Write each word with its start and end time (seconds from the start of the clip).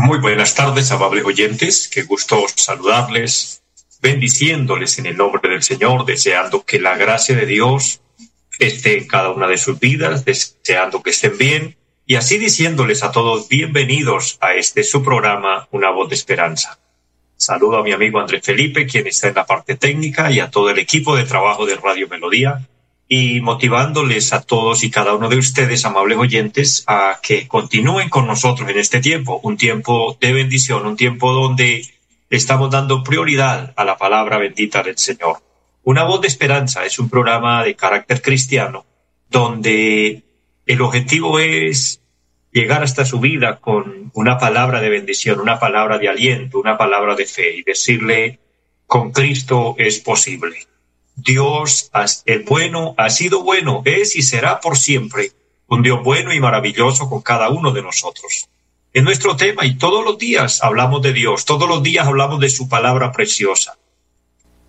Muy 0.00 0.20
buenas 0.20 0.54
tardes, 0.54 0.92
amables 0.92 1.24
oyentes. 1.24 1.88
Qué 1.92 2.02
gusto 2.02 2.46
saludarles 2.54 3.64
bendiciéndoles 4.00 4.96
en 5.00 5.06
el 5.06 5.16
nombre 5.16 5.50
del 5.50 5.64
Señor, 5.64 6.06
deseando 6.06 6.64
que 6.64 6.78
la 6.78 6.96
gracia 6.96 7.34
de 7.34 7.46
Dios 7.46 8.00
esté 8.60 8.96
en 8.96 9.08
cada 9.08 9.30
una 9.30 9.48
de 9.48 9.58
sus 9.58 9.80
vidas, 9.80 10.24
deseando 10.24 11.02
que 11.02 11.10
estén 11.10 11.36
bien 11.36 11.76
y 12.06 12.14
así 12.14 12.38
diciéndoles 12.38 13.02
a 13.02 13.10
todos 13.10 13.48
bienvenidos 13.48 14.38
a 14.40 14.54
este 14.54 14.84
su 14.84 15.02
programa, 15.02 15.66
Una 15.72 15.90
voz 15.90 16.08
de 16.08 16.14
esperanza. 16.14 16.78
Saludo 17.36 17.78
a 17.78 17.82
mi 17.82 17.90
amigo 17.90 18.20
Andrés 18.20 18.44
Felipe, 18.44 18.86
quien 18.86 19.08
está 19.08 19.26
en 19.26 19.34
la 19.34 19.46
parte 19.46 19.74
técnica, 19.74 20.30
y 20.30 20.38
a 20.38 20.48
todo 20.48 20.70
el 20.70 20.78
equipo 20.78 21.16
de 21.16 21.24
trabajo 21.24 21.66
de 21.66 21.74
Radio 21.74 22.06
Melodía, 22.06 22.68
y 23.08 23.40
motivándoles 23.40 24.34
a 24.34 24.42
todos 24.42 24.84
y 24.84 24.90
cada 24.90 25.14
uno 25.14 25.30
de 25.30 25.38
ustedes, 25.38 25.84
amables 25.86 26.18
oyentes, 26.18 26.84
a 26.86 27.18
que 27.22 27.48
continúen 27.48 28.10
con 28.10 28.26
nosotros 28.26 28.68
en 28.68 28.78
este 28.78 29.00
tiempo, 29.00 29.40
un 29.42 29.56
tiempo 29.56 30.16
de 30.20 30.32
bendición, 30.34 30.84
un 30.86 30.96
tiempo 30.96 31.32
donde 31.32 31.86
estamos 32.28 32.70
dando 32.70 33.02
prioridad 33.02 33.72
a 33.76 33.84
la 33.84 33.96
palabra 33.96 34.36
bendita 34.36 34.82
del 34.82 34.98
Señor. 34.98 35.38
Una 35.84 36.04
voz 36.04 36.20
de 36.20 36.28
esperanza 36.28 36.84
es 36.84 36.98
un 36.98 37.08
programa 37.08 37.64
de 37.64 37.74
carácter 37.74 38.20
cristiano 38.20 38.84
donde 39.30 40.22
el 40.66 40.80
objetivo 40.82 41.38
es 41.38 42.02
llegar 42.52 42.82
hasta 42.82 43.06
su 43.06 43.20
vida 43.20 43.58
con 43.58 44.10
una 44.14 44.36
palabra 44.38 44.80
de 44.80 44.90
bendición, 44.90 45.40
una 45.40 45.58
palabra 45.58 45.98
de 45.98 46.08
aliento, 46.08 46.58
una 46.58 46.76
palabra 46.76 47.14
de 47.14 47.24
fe 47.24 47.56
y 47.56 47.62
decirle, 47.62 48.38
con 48.86 49.12
Cristo 49.12 49.74
es 49.78 49.98
posible. 49.98 50.66
Dios 51.22 51.90
es 52.24 52.44
bueno, 52.44 52.94
ha 52.96 53.10
sido 53.10 53.42
bueno, 53.42 53.82
es 53.84 54.16
y 54.16 54.22
será 54.22 54.60
por 54.60 54.76
siempre 54.76 55.32
un 55.66 55.82
Dios 55.82 56.02
bueno 56.02 56.32
y 56.32 56.40
maravilloso 56.40 57.08
con 57.08 57.22
cada 57.22 57.50
uno 57.50 57.72
de 57.72 57.82
nosotros 57.82 58.48
es 58.92 59.04
nuestro 59.04 59.36
tema 59.36 59.66
y 59.66 59.76
todos 59.76 60.04
los 60.04 60.18
días 60.18 60.62
hablamos 60.62 61.02
de 61.02 61.12
Dios, 61.12 61.44
todos 61.44 61.68
los 61.68 61.82
días 61.82 62.06
hablamos 62.06 62.40
de 62.40 62.48
su 62.48 62.68
palabra 62.68 63.12
preciosa. 63.12 63.76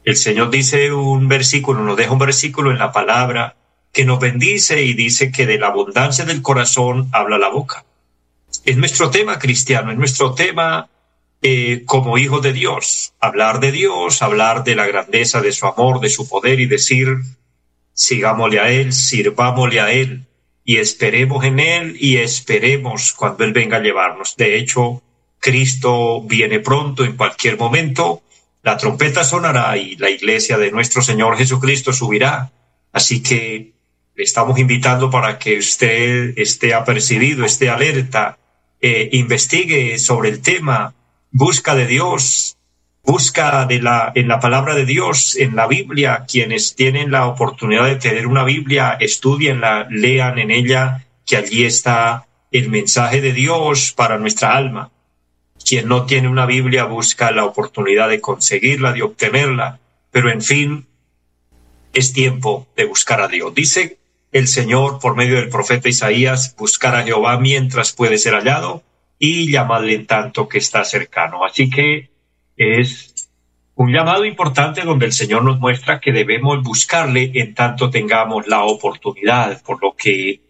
El 0.03 0.17
Señor 0.17 0.49
dice 0.49 0.91
un 0.91 1.27
versículo, 1.27 1.81
nos 1.83 1.97
deja 1.97 2.11
un 2.11 2.19
versículo 2.19 2.71
en 2.71 2.79
la 2.79 2.91
palabra 2.91 3.55
que 3.91 4.05
nos 4.05 4.19
bendice 4.19 4.83
y 4.83 4.93
dice 4.93 5.31
que 5.31 5.45
de 5.45 5.57
la 5.57 5.67
abundancia 5.67 6.25
del 6.25 6.41
corazón 6.41 7.09
habla 7.11 7.37
la 7.37 7.49
boca. 7.49 7.85
Es 8.65 8.77
nuestro 8.77 9.09
tema 9.09 9.39
cristiano, 9.39 9.91
es 9.91 9.97
nuestro 9.97 10.33
tema 10.33 10.89
eh, 11.41 11.83
como 11.85 12.17
hijos 12.17 12.41
de 12.41 12.53
Dios, 12.53 13.13
hablar 13.19 13.59
de 13.59 13.71
Dios, 13.71 14.21
hablar 14.21 14.63
de 14.63 14.75
la 14.75 14.87
grandeza 14.87 15.41
de 15.41 15.51
su 15.51 15.65
amor, 15.67 15.99
de 15.99 16.09
su 16.09 16.27
poder 16.27 16.59
y 16.59 16.65
decir, 16.65 17.15
sigámosle 17.93 18.59
a 18.59 18.69
Él, 18.69 18.93
sirvámosle 18.93 19.79
a 19.79 19.91
Él, 19.91 20.25
y 20.63 20.77
esperemos 20.77 21.43
en 21.45 21.59
Él 21.59 21.97
y 21.99 22.17
esperemos 22.17 23.13
cuando 23.13 23.43
Él 23.43 23.53
venga 23.53 23.77
a 23.77 23.81
llevarnos. 23.81 24.35
De 24.35 24.57
hecho, 24.57 25.01
Cristo 25.39 26.21
viene 26.21 26.59
pronto 26.59 27.03
en 27.03 27.15
cualquier 27.15 27.57
momento, 27.57 28.21
la 28.61 28.77
trompeta 28.77 29.23
sonará 29.23 29.77
y 29.77 29.95
la 29.95 30.09
iglesia 30.09 30.57
de 30.57 30.71
nuestro 30.71 31.01
Señor 31.01 31.37
Jesucristo 31.37 31.93
subirá. 31.93 32.51
Así 32.91 33.23
que 33.23 33.71
le 34.15 34.23
estamos 34.23 34.59
invitando 34.59 35.09
para 35.09 35.39
que 35.39 35.57
usted 35.57 36.33
esté 36.37 36.73
apercibido, 36.73 37.45
esté 37.45 37.69
alerta, 37.69 38.37
eh, 38.81 39.09
investigue 39.13 39.97
sobre 39.97 40.29
el 40.29 40.41
tema, 40.41 40.93
busca 41.31 41.75
de 41.75 41.87
Dios, 41.87 42.57
busca 43.03 43.65
de 43.65 43.81
la, 43.81 44.11
en 44.15 44.27
la 44.27 44.39
palabra 44.39 44.75
de 44.75 44.85
Dios, 44.85 45.35
en 45.35 45.55
la 45.55 45.67
Biblia, 45.67 46.25
quienes 46.27 46.75
tienen 46.75 47.11
la 47.11 47.27
oportunidad 47.27 47.85
de 47.85 47.95
tener 47.95 48.27
una 48.27 48.43
Biblia, 48.43 48.97
estudienla, 48.99 49.87
lean 49.89 50.39
en 50.39 50.51
ella, 50.51 51.05
que 51.25 51.37
allí 51.37 51.63
está 51.65 52.27
el 52.51 52.69
mensaje 52.69 53.21
de 53.21 53.33
Dios 53.33 53.93
para 53.93 54.17
nuestra 54.17 54.55
alma. 54.55 54.91
Quien 55.63 55.87
no 55.87 56.05
tiene 56.05 56.27
una 56.27 56.45
Biblia 56.45 56.85
busca 56.85 57.31
la 57.31 57.45
oportunidad 57.45 58.09
de 58.09 58.21
conseguirla, 58.21 58.93
de 58.93 59.03
obtenerla, 59.03 59.79
pero 60.11 60.31
en 60.31 60.41
fin, 60.41 60.87
es 61.93 62.13
tiempo 62.13 62.67
de 62.75 62.85
buscar 62.85 63.21
a 63.21 63.27
Dios. 63.27 63.53
Dice 63.53 63.97
el 64.31 64.47
Señor 64.47 64.99
por 64.99 65.15
medio 65.15 65.35
del 65.35 65.49
profeta 65.49 65.89
Isaías, 65.89 66.55
buscar 66.57 66.95
a 66.95 67.03
Jehová 67.03 67.37
mientras 67.39 67.91
puede 67.91 68.17
ser 68.17 68.33
hallado 68.33 68.83
y 69.19 69.51
llamarle 69.51 69.95
en 69.95 70.07
tanto 70.07 70.47
que 70.47 70.57
está 70.59 70.85
cercano. 70.85 71.43
Así 71.45 71.69
que 71.69 72.09
es 72.55 73.29
un 73.75 73.91
llamado 73.91 74.25
importante 74.25 74.81
donde 74.81 75.05
el 75.05 75.13
Señor 75.13 75.43
nos 75.43 75.59
muestra 75.59 75.99
que 75.99 76.13
debemos 76.13 76.63
buscarle 76.63 77.31
en 77.35 77.53
tanto 77.53 77.89
tengamos 77.89 78.47
la 78.47 78.63
oportunidad, 78.63 79.61
por 79.61 79.81
lo 79.83 79.93
que 79.95 80.41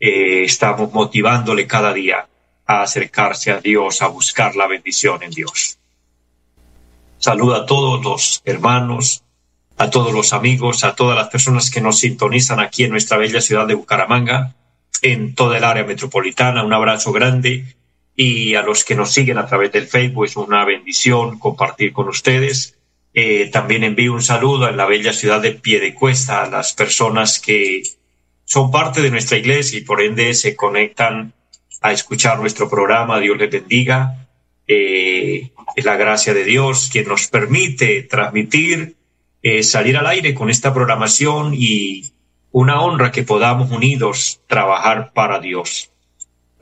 eh, 0.00 0.42
estamos 0.44 0.92
motivándole 0.92 1.66
cada 1.66 1.92
día 1.92 2.26
a 2.66 2.82
acercarse 2.82 3.50
a 3.50 3.60
Dios, 3.60 4.00
a 4.00 4.08
buscar 4.08 4.56
la 4.56 4.66
bendición 4.66 5.22
en 5.22 5.30
Dios. 5.30 5.78
Saluda 7.18 7.58
a 7.58 7.66
todos 7.66 8.02
los 8.02 8.42
hermanos, 8.44 9.22
a 9.76 9.90
todos 9.90 10.12
los 10.12 10.32
amigos, 10.32 10.84
a 10.84 10.94
todas 10.94 11.16
las 11.16 11.28
personas 11.28 11.70
que 11.70 11.80
nos 11.80 11.98
sintonizan 11.98 12.60
aquí 12.60 12.84
en 12.84 12.90
nuestra 12.90 13.18
bella 13.18 13.40
ciudad 13.40 13.66
de 13.66 13.74
Bucaramanga, 13.74 14.54
en 15.02 15.34
toda 15.34 15.58
el 15.58 15.64
área 15.64 15.84
metropolitana. 15.84 16.64
Un 16.64 16.72
abrazo 16.72 17.12
grande 17.12 17.76
y 18.16 18.54
a 18.54 18.62
los 18.62 18.84
que 18.84 18.94
nos 18.94 19.12
siguen 19.12 19.38
a 19.38 19.46
través 19.46 19.72
del 19.72 19.86
Facebook 19.86 20.26
es 20.26 20.36
una 20.36 20.64
bendición 20.64 21.38
compartir 21.38 21.92
con 21.92 22.08
ustedes. 22.08 22.76
Eh, 23.12 23.50
también 23.52 23.84
envío 23.84 24.12
un 24.12 24.22
saludo 24.22 24.68
en 24.68 24.76
la 24.76 24.86
bella 24.86 25.12
ciudad 25.12 25.40
de 25.40 25.52
Piedecuesta 25.52 26.42
a 26.42 26.50
las 26.50 26.72
personas 26.72 27.40
que 27.40 27.82
son 28.44 28.70
parte 28.70 29.02
de 29.02 29.10
nuestra 29.10 29.38
iglesia 29.38 29.78
y 29.78 29.82
por 29.82 30.00
ende 30.00 30.34
se 30.34 30.54
conectan 30.54 31.32
a 31.80 31.92
escuchar 31.92 32.38
nuestro 32.38 32.68
programa. 32.68 33.20
Dios 33.20 33.36
les 33.38 33.50
bendiga. 33.50 34.28
Eh, 34.66 35.50
es 35.76 35.84
la 35.84 35.96
gracia 35.96 36.34
de 36.34 36.44
Dios 36.44 36.88
quien 36.90 37.08
nos 37.08 37.26
permite 37.28 38.02
transmitir, 38.04 38.96
eh, 39.42 39.62
salir 39.62 39.96
al 39.96 40.06
aire 40.06 40.34
con 40.34 40.50
esta 40.50 40.72
programación 40.72 41.52
y 41.54 42.12
una 42.52 42.80
honra 42.80 43.10
que 43.10 43.24
podamos 43.24 43.70
unidos 43.70 44.40
trabajar 44.46 45.12
para 45.12 45.40
Dios. 45.40 45.90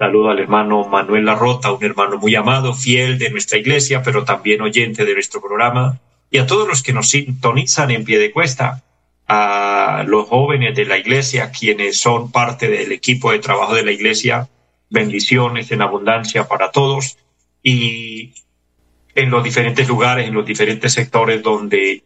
Saludo 0.02 0.30
al 0.30 0.40
hermano 0.40 0.88
Manuel 0.88 1.26
Larrota, 1.26 1.70
un 1.70 1.84
hermano 1.84 2.18
muy 2.18 2.34
amado, 2.34 2.74
fiel 2.74 3.18
de 3.18 3.30
nuestra 3.30 3.56
iglesia, 3.56 4.02
pero 4.02 4.24
también 4.24 4.60
oyente 4.60 5.04
de 5.04 5.14
nuestro 5.14 5.40
programa. 5.40 6.00
Y 6.28 6.38
a 6.38 6.46
todos 6.48 6.66
los 6.66 6.82
que 6.82 6.92
nos 6.92 7.10
sintonizan 7.10 7.92
en 7.92 8.04
pie 8.04 8.18
de 8.18 8.32
cuesta, 8.32 8.82
a 9.28 10.02
los 10.04 10.26
jóvenes 10.26 10.74
de 10.74 10.86
la 10.86 10.98
iglesia, 10.98 11.52
quienes 11.52 12.00
son 12.00 12.32
parte 12.32 12.68
del 12.68 12.91
equipo 12.91 13.30
de 13.30 13.38
trabajo 13.38 13.76
de 13.76 13.84
la 13.84 13.92
iglesia, 13.92 14.48
bendiciones 14.91 15.70
en 15.70 15.82
abundancia 15.82 16.48
para 16.48 16.72
todos. 16.72 17.16
Y 17.62 18.32
en 19.14 19.30
los 19.30 19.44
diferentes 19.44 19.86
lugares, 19.86 20.26
en 20.26 20.34
los 20.34 20.44
diferentes 20.44 20.92
sectores 20.92 21.44
donde 21.44 22.02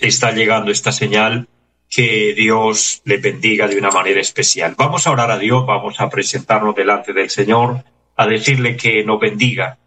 está 0.00 0.32
llegando 0.32 0.70
esta 0.70 0.92
señal, 0.92 1.48
que 1.88 2.34
Dios 2.34 3.02
le 3.04 3.18
bendiga 3.18 3.68
de 3.68 3.78
una 3.78 3.90
manera 3.90 4.20
especial. 4.20 4.74
Vamos 4.76 5.06
a 5.06 5.12
orar 5.12 5.30
a 5.30 5.38
Dios, 5.38 5.64
vamos 5.66 6.00
a 6.00 6.08
presentarnos 6.10 6.74
delante 6.74 7.12
del 7.12 7.30
Señor, 7.30 7.84
a 8.16 8.26
decirle 8.26 8.76
que 8.76 9.04
nos 9.04 9.20
bendiga. 9.20 9.78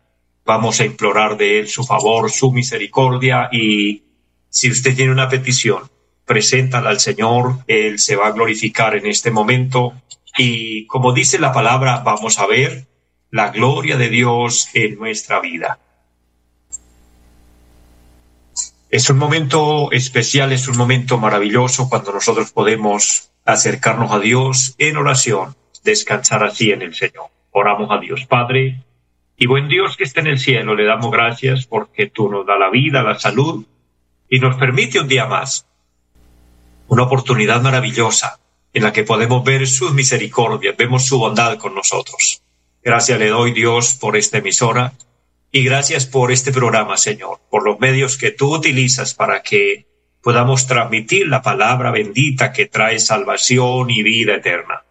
Vamos 0.46 0.80
a 0.80 0.86
implorar 0.86 1.36
de 1.38 1.60
Él 1.60 1.68
su 1.68 1.84
favor, 1.84 2.32
su 2.32 2.52
misericordia 2.52 3.50
y 3.52 4.04
si 4.50 4.72
usted 4.72 4.96
tiene 4.96 5.12
una 5.12 5.28
petición, 5.28 5.90
preséntala 6.26 6.90
al 6.90 7.00
Señor, 7.00 7.60
Él 7.68 8.00
se 8.00 8.16
va 8.16 8.28
a 8.28 8.32
glorificar 8.32 8.96
en 8.96 9.06
este 9.06 9.32
momento 9.32 9.94
y 10.38 10.86
como 10.88 11.14
dice 11.14 11.40
la 11.40 11.52
palabra, 11.52 12.02
vamos 12.06 12.40
a 12.40 12.48
ver 12.48 12.88
la 13.32 13.50
gloria 13.50 13.98
de 13.98 14.10
Dios 14.10 14.70
en 14.74 14.98
nuestra 14.98 15.40
vida. 15.40 15.80
Es 18.90 19.10
un 19.10 19.18
momento 19.18 19.92
especial, 19.92 20.54
es 20.54 20.70
un 20.70 20.78
momento 20.78 21.18
maravilloso 21.18 21.90
cuando 21.90 22.14
nosotros 22.14 22.54
podemos 22.54 23.32
acercarnos 23.44 24.14
a 24.14 24.20
Dios 24.20 24.76
en 24.78 24.96
oración, 24.96 25.56
descansar 25.84 26.44
así 26.44 26.72
en 26.72 26.82
el 26.82 26.96
Señor. 26.96 27.26
Oramos 27.52 27.92
a 27.92 28.00
Dios 28.00 28.26
Padre 28.26 28.82
y 29.36 29.46
buen 29.46 29.68
Dios 29.68 29.98
que 29.98 30.06
está 30.06 30.22
en 30.22 30.28
el 30.28 30.40
cielo, 30.40 30.74
le 30.74 30.86
damos 30.86 31.12
gracias 31.12 31.66
porque 31.66 32.08
tú 32.08 32.30
nos 32.30 32.46
da 32.46 32.58
la 32.58 32.70
vida, 32.70 33.04
la 33.04 33.20
salud 33.20 33.66
y 34.30 34.40
nos 34.40 34.56
permite 34.56 35.02
un 35.02 35.10
día 35.10 35.26
más 35.26 35.66
una 36.88 37.04
oportunidad 37.04 37.62
maravillosa 37.62 38.40
en 38.74 38.84
la 38.84 38.94
que 38.94 39.04
podemos 39.04 39.44
ver 39.44 39.68
sus 39.68 39.94
misericordias, 39.94 40.78
vemos 40.78 41.06
su 41.06 41.20
bondad 41.20 41.58
con 41.58 41.76
nosotros. 41.76 42.42
Gracias 42.82 43.20
le 43.20 43.28
doy 43.28 43.52
Dios 43.52 43.96
por 44.00 44.16
esta 44.16 44.38
emisora 44.38 44.94
y 45.52 45.64
gracias 45.64 46.06
por 46.06 46.32
este 46.32 46.52
programa, 46.52 46.98
Señor, 46.98 47.40
por 47.50 47.64
los 47.64 47.80
medios 47.80 48.18
que 48.18 48.32
tú 48.32 48.56
utilizas 48.56 49.14
para 49.14 49.42
que 49.42 49.88
podamos 50.22 50.68
transmitir 50.68 51.28
la 51.28 51.42
palabra 51.42 51.92
bendita 51.92 52.52
que 52.52 52.66
trae 52.66 53.00
salvación 53.00 53.90
y 53.90 54.04
vida 54.04 54.36
eterna. 54.36 54.84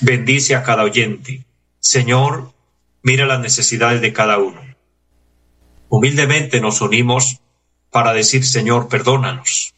Bendice 0.00 0.54
a 0.54 0.62
cada 0.62 0.84
oyente. 0.84 1.44
Señor, 1.80 2.52
mira 3.02 3.26
las 3.26 3.40
necesidades 3.40 4.00
de 4.00 4.12
cada 4.12 4.38
uno. 4.38 4.60
Humildemente 5.88 6.60
nos 6.60 6.80
unimos 6.80 7.40
para 7.90 8.14
decir, 8.14 8.44
Señor, 8.44 8.88
perdónanos. 8.88 9.74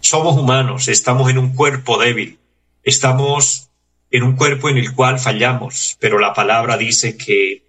Somos 0.00 0.36
humanos, 0.36 0.88
estamos 0.88 1.30
en 1.30 1.38
un 1.38 1.54
cuerpo 1.54 1.96
débil, 1.96 2.38
estamos 2.82 3.70
en 4.10 4.22
un 4.22 4.36
cuerpo 4.36 4.68
en 4.68 4.76
el 4.76 4.94
cual 4.94 5.18
fallamos, 5.18 5.96
pero 5.98 6.18
la 6.18 6.34
palabra 6.34 6.76
dice 6.76 7.16
que 7.16 7.63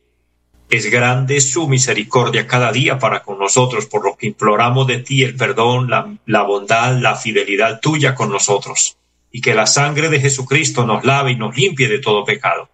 es 0.69 0.89
grande 0.89 1.39
su 1.41 1.67
misericordia 1.67 2.47
cada 2.47 2.71
día 2.71 2.97
para 2.97 3.21
con 3.21 3.37
nosotros, 3.37 3.85
por 3.85 4.03
lo 4.03 4.15
que 4.15 4.27
imploramos 4.27 4.87
de 4.87 4.99
ti 4.99 5.23
el 5.23 5.35
perdón, 5.35 5.89
la, 5.89 6.17
la, 6.25 6.43
bondad, 6.43 6.97
la 6.97 7.15
fidelidad 7.15 7.79
tuya 7.79 8.15
con 8.15 8.31
nosotros, 8.31 8.97
y 9.31 9.41
que 9.41 9.53
la 9.53 9.67
sangre 9.67 10.09
de 10.09 10.19
Jesucristo 10.19 10.85
nos 10.85 11.03
lave 11.03 11.31
y 11.31 11.35
nos 11.35 11.55
limpie 11.55 11.87
de 11.87 11.99
todo 11.99 12.25
pecado. 12.25 12.69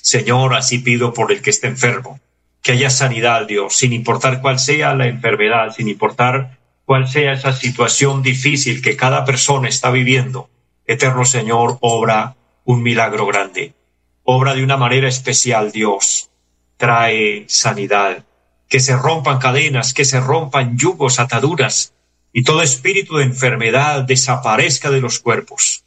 Señor, 0.00 0.54
así 0.54 0.78
pido 0.78 1.12
por 1.12 1.32
el 1.32 1.42
que 1.42 1.50
esté 1.50 1.66
enfermo, 1.66 2.20
que 2.62 2.72
haya 2.72 2.90
sanidad, 2.90 3.46
Dios, 3.46 3.76
sin 3.76 3.92
importar 3.92 4.40
cuál 4.40 4.58
sea 4.58 4.94
la 4.94 5.06
enfermedad, 5.06 5.72
sin 5.74 5.88
importar 5.88 6.58
cuál 6.84 7.08
sea 7.08 7.32
esa 7.32 7.52
situación 7.52 8.22
difícil 8.22 8.80
que 8.80 8.96
cada 8.96 9.24
persona 9.24 9.68
está 9.68 9.90
viviendo. 9.90 10.48
Eterno 10.86 11.24
Señor, 11.24 11.78
obra 11.80 12.36
un 12.64 12.82
milagro 12.82 13.26
grande. 13.26 13.74
Obra 14.22 14.54
de 14.54 14.64
una 14.64 14.76
manera 14.76 15.08
especial, 15.08 15.70
Dios. 15.72 16.30
Trae 16.76 17.44
sanidad. 17.48 18.24
Que 18.68 18.80
se 18.80 18.96
rompan 18.96 19.38
cadenas, 19.38 19.94
que 19.94 20.04
se 20.04 20.20
rompan 20.20 20.76
yugos, 20.76 21.20
ataduras, 21.20 21.94
y 22.32 22.42
todo 22.42 22.62
espíritu 22.62 23.16
de 23.16 23.24
enfermedad 23.24 24.02
desaparezca 24.02 24.90
de 24.90 25.00
los 25.00 25.20
cuerpos. 25.20 25.84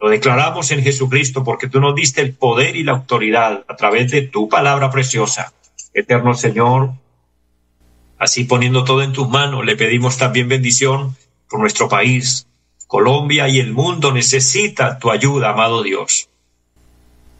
Lo 0.00 0.10
declaramos 0.10 0.70
en 0.70 0.82
Jesucristo 0.82 1.42
porque 1.44 1.68
tú 1.68 1.80
nos 1.80 1.94
diste 1.94 2.20
el 2.20 2.34
poder 2.34 2.76
y 2.76 2.84
la 2.84 2.92
autoridad 2.92 3.64
a 3.66 3.76
través 3.76 4.10
de 4.10 4.22
tu 4.22 4.48
palabra 4.48 4.90
preciosa 4.90 5.52
Eterno 5.94 6.34
Señor, 6.34 6.92
así 8.18 8.44
poniendo 8.44 8.84
todo 8.84 9.02
en 9.02 9.12
tus 9.12 9.28
manos, 9.28 9.64
le 9.64 9.76
pedimos 9.76 10.16
también 10.16 10.48
bendición 10.48 11.16
por 11.48 11.60
nuestro 11.60 11.88
país. 11.88 12.46
Colombia 12.86 13.48
y 13.48 13.58
el 13.58 13.72
mundo 13.72 14.12
necesita 14.12 14.98
tu 14.98 15.10
ayuda, 15.10 15.50
amado 15.50 15.82
Dios. 15.82 16.28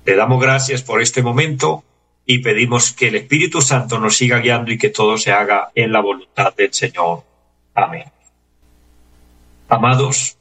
Le 0.05 0.17
damos 0.17 0.41
gracias 0.41 0.83
por 0.83 1.01
este 1.01 1.23
momento 1.23 1.85
y 2.31 2.41
pedimos 2.41 2.93
que 2.93 3.09
el 3.09 3.15
Espíritu 3.15 3.63
Santo 3.63 3.99
nos 3.99 4.19
siga 4.19 4.39
guiando 4.39 4.71
y 4.71 4.77
que 4.77 4.91
todo 4.91 5.17
se 5.17 5.33
haga 5.33 5.71
en 5.75 5.91
la 5.91 6.01
voluntad 6.01 6.55
del 6.55 6.75
Señor. 6.75 7.25
Amén. 7.75 8.05
Amados, 9.71 10.37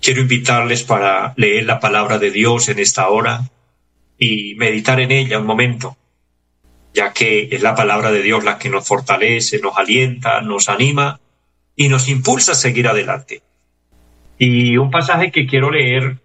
quiero 0.00 0.20
invitarles 0.20 0.84
para 0.84 1.34
leer 1.36 1.66
la 1.66 1.80
palabra 1.80 2.20
de 2.20 2.30
Dios 2.30 2.68
en 2.68 2.78
esta 2.78 3.08
hora 3.08 3.50
y 4.18 4.54
meditar 4.54 5.00
en 5.00 5.10
ella 5.10 5.40
un 5.40 5.46
momento 5.46 5.96
ya 6.94 7.12
que 7.12 7.48
es 7.50 7.60
la 7.60 7.74
palabra 7.74 8.12
de 8.12 8.22
Dios 8.22 8.44
la 8.44 8.56
que 8.56 8.70
nos 8.70 8.86
fortalece, 8.86 9.58
nos 9.58 9.76
alienta, 9.76 10.40
nos 10.42 10.70
anima 10.70 11.20
y 11.74 11.88
nos 11.88 12.08
impulsa 12.08 12.52
a 12.52 12.54
seguir 12.54 12.86
adelante. 12.86 13.42
Y 14.38 14.78
un 14.78 14.92
pasaje 14.92 15.32
que 15.32 15.46
quiero 15.46 15.72
leer 15.72 16.18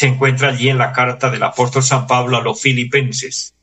se 0.00 0.06
encuentra 0.06 0.48
allí 0.48 0.70
en 0.70 0.78
la 0.78 0.94
carta 0.94 1.30
del 1.30 1.42
apóstol 1.42 1.82
San 1.82 2.06
Pablo 2.06 2.38
a 2.38 2.40
los 2.40 2.58
filipenses. 2.58 3.54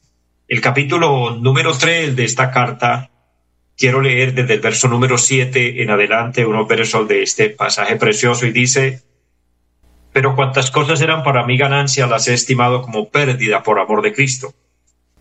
El 0.48 0.62
capítulo 0.62 1.32
número 1.32 1.76
3 1.76 2.16
de 2.16 2.26
esta 2.26 2.52
carta, 2.52 3.10
quiero 3.76 4.02
leer 4.02 4.36
desde 4.36 4.54
el 4.54 4.60
verso 4.60 4.88
número 4.88 5.18
7 5.18 5.82
en 5.82 5.90
adelante 5.90 6.46
unos 6.46 6.68
versos 6.68 7.08
de 7.08 7.24
este 7.24 7.50
pasaje 7.50 7.96
precioso 7.96 8.46
y 8.46 8.52
dice, 8.52 9.02
pero 10.14 10.36
cuantas 10.36 10.70
cosas 10.70 11.02
eran 11.02 11.24
para 11.24 11.44
mi 11.44 11.58
ganancia 11.58 12.06
las 12.06 12.28
he 12.28 12.36
estimado 12.36 12.84
como 12.84 13.10
pérdida 13.10 13.64
por 13.64 13.80
amor 13.80 14.04
de 14.04 14.14
Cristo 14.14 14.54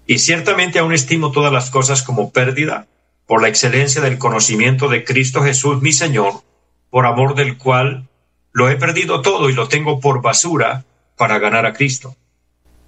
y 0.07 0.19
ciertamente 0.19 0.81
aún 0.81 0.93
estimo 0.93 1.33
todas 1.33 1.51
las 1.51 1.71
cosas 1.71 2.03
como 2.03 2.31
pérdida 2.31 2.89
por 3.27 3.41
la 3.41 3.49
excelencia 3.49 4.03
del 4.03 4.19
conocimiento 4.19 4.89
de 4.89 5.03
Cristo 5.03 5.43
Jesús 5.43 5.81
mi 5.81 5.95
Señor, 5.95 6.43
por 6.91 7.07
amor 7.07 7.35
del 7.35 7.57
cual 7.57 8.07
lo 8.53 8.69
he 8.69 8.77
perdido 8.77 9.23
todo 9.23 9.49
y 9.49 9.55
lo 9.55 9.67
tengo 9.67 9.99
por 9.99 10.21
basura 10.21 10.85
para 11.17 11.39
ganar 11.39 11.67
a 11.67 11.73
Cristo. 11.73 12.17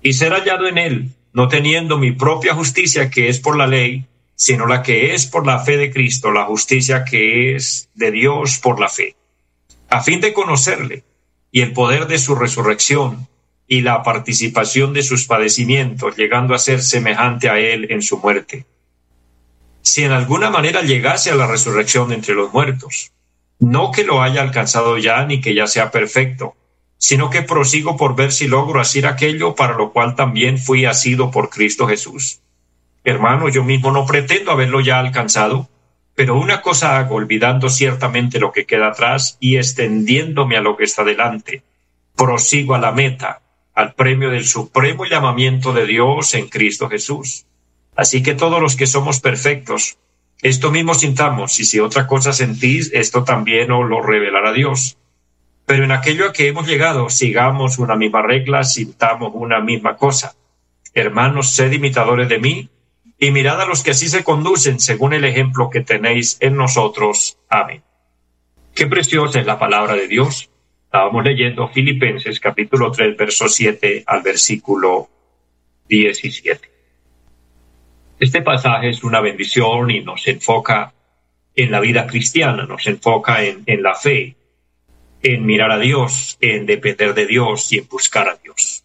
Y 0.02 0.12
ser 0.12 0.32
hallado 0.32 0.69
en 0.69 0.78
Él, 0.78 1.10
no 1.32 1.48
teniendo 1.48 1.98
mi 1.98 2.12
propia 2.12 2.54
justicia 2.54 3.10
que 3.10 3.28
es 3.28 3.40
por 3.40 3.56
la 3.56 3.66
ley, 3.66 4.06
sino 4.34 4.66
la 4.66 4.82
que 4.82 5.14
es 5.14 5.26
por 5.26 5.46
la 5.46 5.58
fe 5.58 5.76
de 5.76 5.90
Cristo, 5.90 6.30
la 6.30 6.44
justicia 6.44 7.04
que 7.04 7.56
es 7.56 7.88
de 7.94 8.12
Dios 8.12 8.58
por 8.58 8.78
la 8.78 8.88
fe, 8.88 9.16
a 9.90 10.00
fin 10.00 10.20
de 10.20 10.32
conocerle 10.32 11.02
y 11.50 11.62
el 11.62 11.72
poder 11.72 12.06
de 12.06 12.19
su 12.19 12.36
resurrección 12.36 13.26
y 13.66 13.80
la 13.80 14.02
participación 14.02 14.92
de 14.92 15.02
sus 15.02 15.26
padecimientos, 15.26 16.16
llegando 16.16 16.54
a 16.54 16.58
ser 16.58 16.82
semejante 16.82 17.50
a 17.50 17.58
él 17.58 17.90
en 17.90 18.00
su 18.00 18.19
muerte. 18.19 18.64
Si 19.82 20.04
en 20.04 20.12
alguna 20.12 20.50
manera 20.50 20.82
llegase 20.82 21.30
a 21.30 21.34
la 21.34 21.46
resurrección 21.46 22.12
entre 22.12 22.34
los 22.34 22.52
muertos, 22.52 23.10
no 23.58 23.90
que 23.90 24.04
lo 24.04 24.22
haya 24.22 24.42
alcanzado 24.42 24.98
ya 24.98 25.25
ni 25.26 25.40
que 25.40 25.54
ya 25.54 25.66
sea 25.66 25.90
perfecto, 25.90 26.54
sino 26.99 27.31
que 27.31 27.43
prosigo 27.43 27.97
por 27.97 28.15
ver 28.15 28.33
si 28.33 28.49
logro 28.49 28.81
hacer 28.81 29.06
aquello 29.06 29.55
para 29.55 29.75
lo 29.75 29.93
cual 29.93 30.17
también 30.17 30.59
fui 30.59 30.85
asido 30.85 31.31
por 31.31 31.49
Cristo 31.49 31.87
Jesús. 31.87 32.41
Hermano, 33.05 33.49
yo 33.49 33.65
mismo 33.65 33.91
no 33.93 34.05
pretendo 34.05 34.50
haberlo 34.50 34.81
ya 34.81 34.99
alcanzado, 34.99 35.69
pero 36.15 36.37
una 36.37 36.61
cosa 36.61 36.99
hago, 36.99 37.15
olvidando 37.15 37.71
ciertamente 37.71 38.41
lo 38.41 38.50
que 38.50 38.67
queda 38.67 38.89
atrás 38.89 39.37
y 39.39 39.56
extendiéndome 39.56 40.56
a 40.56 40.61
lo 40.61 40.77
que 40.77 40.85
está 40.85 41.05
delante. 41.05 41.62
Prosigo 42.17 42.75
a 42.75 42.81
la 42.81 42.91
meta, 42.91 43.41
al 43.73 43.95
premio 43.95 44.29
del 44.29 44.45
supremo 44.45 45.05
llamamiento 45.05 45.73
de 45.73 45.87
Dios 45.87 46.35
en 46.35 46.49
Cristo 46.49 46.89
Jesús. 46.89 47.47
Así 47.95 48.25
que 48.25 48.35
todos 48.35 48.61
los 48.61 48.75
que 48.75 48.89
somos 48.89 49.21
perfectos, 49.21 49.99
esto 50.43 50.73
mismo 50.73 50.95
sintamos, 50.95 51.61
y 51.61 51.65
si 51.65 51.79
otra 51.79 52.09
cosa 52.09 52.33
sentís, 52.33 52.91
esto 52.93 53.23
también 53.23 53.71
os 53.71 53.89
lo 53.89 54.03
revelará 54.03 54.53
Dios. 54.53 54.99
Pero 55.69 55.85
en 55.85 55.93
aquello 55.93 56.26
a 56.26 56.32
que 56.32 56.49
hemos 56.49 56.67
llegado, 56.67 57.11
sigamos 57.11 57.79
una 57.79 57.94
misma 57.94 58.23
regla, 58.23 58.65
sintamos 58.65 59.32
una 59.35 59.61
misma 59.61 59.99
cosa. 59.99 60.35
Hermanos, 60.94 61.50
sed 61.50 61.73
imitadores 61.73 62.26
de 62.31 62.38
mí, 62.38 62.70
y 63.19 63.31
mirad 63.32 63.61
a 63.61 63.67
los 63.67 63.82
que 63.82 63.90
así 63.90 64.09
se 64.09 64.25
conducen 64.25 64.81
según 64.81 65.12
el 65.12 65.26
ejemplo 65.26 65.69
que 65.69 65.83
tenéis 65.83 66.38
en 66.40 66.57
nosotros. 66.57 67.37
Amén. 67.50 67.83
Qué 68.75 68.87
preciosa 68.87 69.40
es 69.40 69.45
la 69.45 69.59
palabra 69.59 69.92
de 69.92 70.09
Dios. 70.09 70.49
Estábamos 70.87 71.23
leyendo 71.23 71.69
Filipenses 71.69 72.40
capítulo 72.40 72.90
3, 72.90 73.14
verso 73.14 73.47
7 73.47 74.04
al 74.07 74.23
versículo 74.23 75.11
17. 75.87 76.66
Este 78.21 78.40
pasaje 78.40 78.88
es 78.88 79.04
una 79.04 79.21
bendición 79.21 79.90
y 79.90 80.00
nos 80.00 80.26
enfoca 80.28 80.95
en 81.54 81.71
la 81.71 81.81
vida 81.81 82.07
cristiana, 82.07 82.64
nos 82.64 82.87
enfoca 82.87 83.45
en, 83.45 83.64
en 83.66 83.83
la 83.83 83.95
fe, 83.95 84.38
en 85.22 85.46
mirar 85.46 85.72
a 85.72 85.78
Dios, 85.78 86.37
en 86.40 86.66
depender 86.66 87.14
de 87.14 87.26
Dios 87.26 87.72
y 87.72 87.78
en 87.78 87.88
buscar 87.88 88.28
a 88.28 88.37
Dios. 88.37 88.84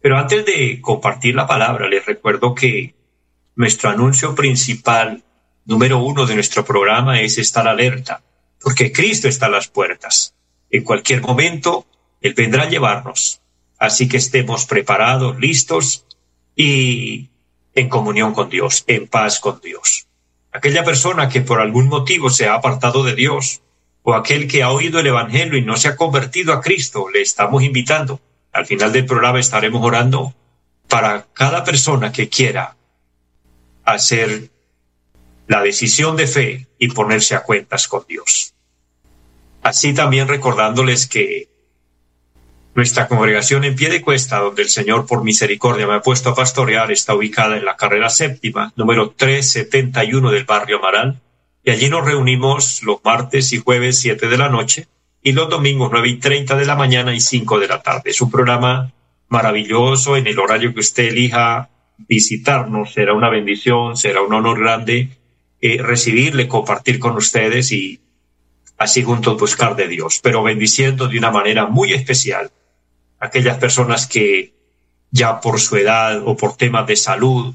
Pero 0.00 0.18
antes 0.18 0.44
de 0.44 0.80
compartir 0.80 1.34
la 1.34 1.46
palabra, 1.46 1.88
les 1.88 2.04
recuerdo 2.04 2.54
que 2.54 2.94
nuestro 3.54 3.90
anuncio 3.90 4.34
principal, 4.34 5.22
número 5.64 5.98
uno 5.98 6.26
de 6.26 6.34
nuestro 6.34 6.64
programa, 6.64 7.20
es 7.20 7.38
estar 7.38 7.68
alerta, 7.68 8.22
porque 8.60 8.92
Cristo 8.92 9.28
está 9.28 9.46
a 9.46 9.50
las 9.50 9.68
puertas. 9.68 10.34
En 10.70 10.84
cualquier 10.84 11.20
momento, 11.20 11.86
Él 12.20 12.34
vendrá 12.34 12.64
a 12.64 12.68
llevarnos. 12.68 13.40
Así 13.78 14.08
que 14.08 14.16
estemos 14.16 14.66
preparados, 14.66 15.38
listos 15.38 16.04
y 16.54 17.28
en 17.74 17.88
comunión 17.88 18.32
con 18.32 18.48
Dios, 18.48 18.84
en 18.86 19.06
paz 19.06 19.40
con 19.40 19.60
Dios. 19.60 20.06
Aquella 20.52 20.84
persona 20.84 21.28
que 21.28 21.40
por 21.40 21.60
algún 21.60 21.88
motivo 21.88 22.28
se 22.30 22.46
ha 22.46 22.54
apartado 22.54 23.04
de 23.04 23.14
Dios, 23.14 23.61
o 24.02 24.14
aquel 24.14 24.48
que 24.48 24.62
ha 24.62 24.70
oído 24.70 25.00
el 25.00 25.06
Evangelio 25.06 25.56
y 25.56 25.62
no 25.62 25.76
se 25.76 25.88
ha 25.88 25.96
convertido 25.96 26.52
a 26.52 26.60
Cristo, 26.60 27.08
le 27.08 27.20
estamos 27.20 27.62
invitando. 27.62 28.20
Al 28.52 28.66
final 28.66 28.92
del 28.92 29.06
programa 29.06 29.40
estaremos 29.40 29.84
orando 29.84 30.34
para 30.88 31.26
cada 31.32 31.64
persona 31.64 32.12
que 32.12 32.28
quiera 32.28 32.76
hacer 33.84 34.50
la 35.46 35.62
decisión 35.62 36.16
de 36.16 36.26
fe 36.26 36.66
y 36.78 36.88
ponerse 36.88 37.34
a 37.34 37.42
cuentas 37.42 37.88
con 37.88 38.04
Dios. 38.08 38.54
Así 39.62 39.94
también 39.94 40.28
recordándoles 40.28 41.06
que 41.06 41.48
nuestra 42.74 43.06
congregación 43.06 43.64
en 43.64 43.76
pie 43.76 43.90
de 43.90 44.02
cuesta, 44.02 44.38
donde 44.38 44.62
el 44.62 44.70
Señor 44.70 45.06
por 45.06 45.22
misericordia 45.22 45.86
me 45.86 45.94
ha 45.94 46.02
puesto 46.02 46.30
a 46.30 46.34
pastorear, 46.34 46.90
está 46.90 47.14
ubicada 47.14 47.56
en 47.56 47.64
la 47.64 47.76
carrera 47.76 48.08
séptima, 48.08 48.72
número 48.76 49.10
371 49.10 50.30
del 50.30 50.44
barrio 50.44 50.78
Amaral, 50.78 51.20
y 51.64 51.70
allí 51.70 51.88
nos 51.88 52.04
reunimos 52.04 52.82
los 52.82 52.98
martes 53.04 53.52
y 53.52 53.58
jueves 53.58 54.00
7 54.00 54.28
de 54.28 54.38
la 54.38 54.48
noche 54.48 54.88
y 55.22 55.32
los 55.32 55.48
domingos 55.48 55.90
9 55.92 56.08
y 56.08 56.18
30 56.18 56.56
de 56.56 56.66
la 56.66 56.74
mañana 56.74 57.14
y 57.14 57.20
5 57.20 57.60
de 57.60 57.68
la 57.68 57.82
tarde. 57.82 58.10
Es 58.10 58.20
un 58.20 58.30
programa 58.30 58.92
maravilloso 59.28 60.16
en 60.16 60.26
el 60.26 60.38
horario 60.38 60.74
que 60.74 60.80
usted 60.80 61.08
elija 61.08 61.70
visitarnos. 61.96 62.92
Será 62.92 63.14
una 63.14 63.30
bendición, 63.30 63.96
será 63.96 64.22
un 64.22 64.32
honor 64.32 64.58
grande 64.58 65.10
eh, 65.60 65.78
recibirle, 65.80 66.48
compartir 66.48 66.98
con 66.98 67.16
ustedes 67.16 67.70
y 67.70 68.00
así 68.76 69.04
juntos 69.04 69.38
buscar 69.38 69.76
de 69.76 69.86
Dios, 69.86 70.18
pero 70.20 70.42
bendiciendo 70.42 71.06
de 71.06 71.18
una 71.18 71.30
manera 71.30 71.66
muy 71.66 71.92
especial 71.92 72.50
aquellas 73.20 73.58
personas 73.58 74.08
que 74.08 74.54
ya 75.12 75.40
por 75.40 75.60
su 75.60 75.76
edad 75.76 76.20
o 76.26 76.36
por 76.36 76.56
temas 76.56 76.88
de 76.88 76.96
salud 76.96 77.54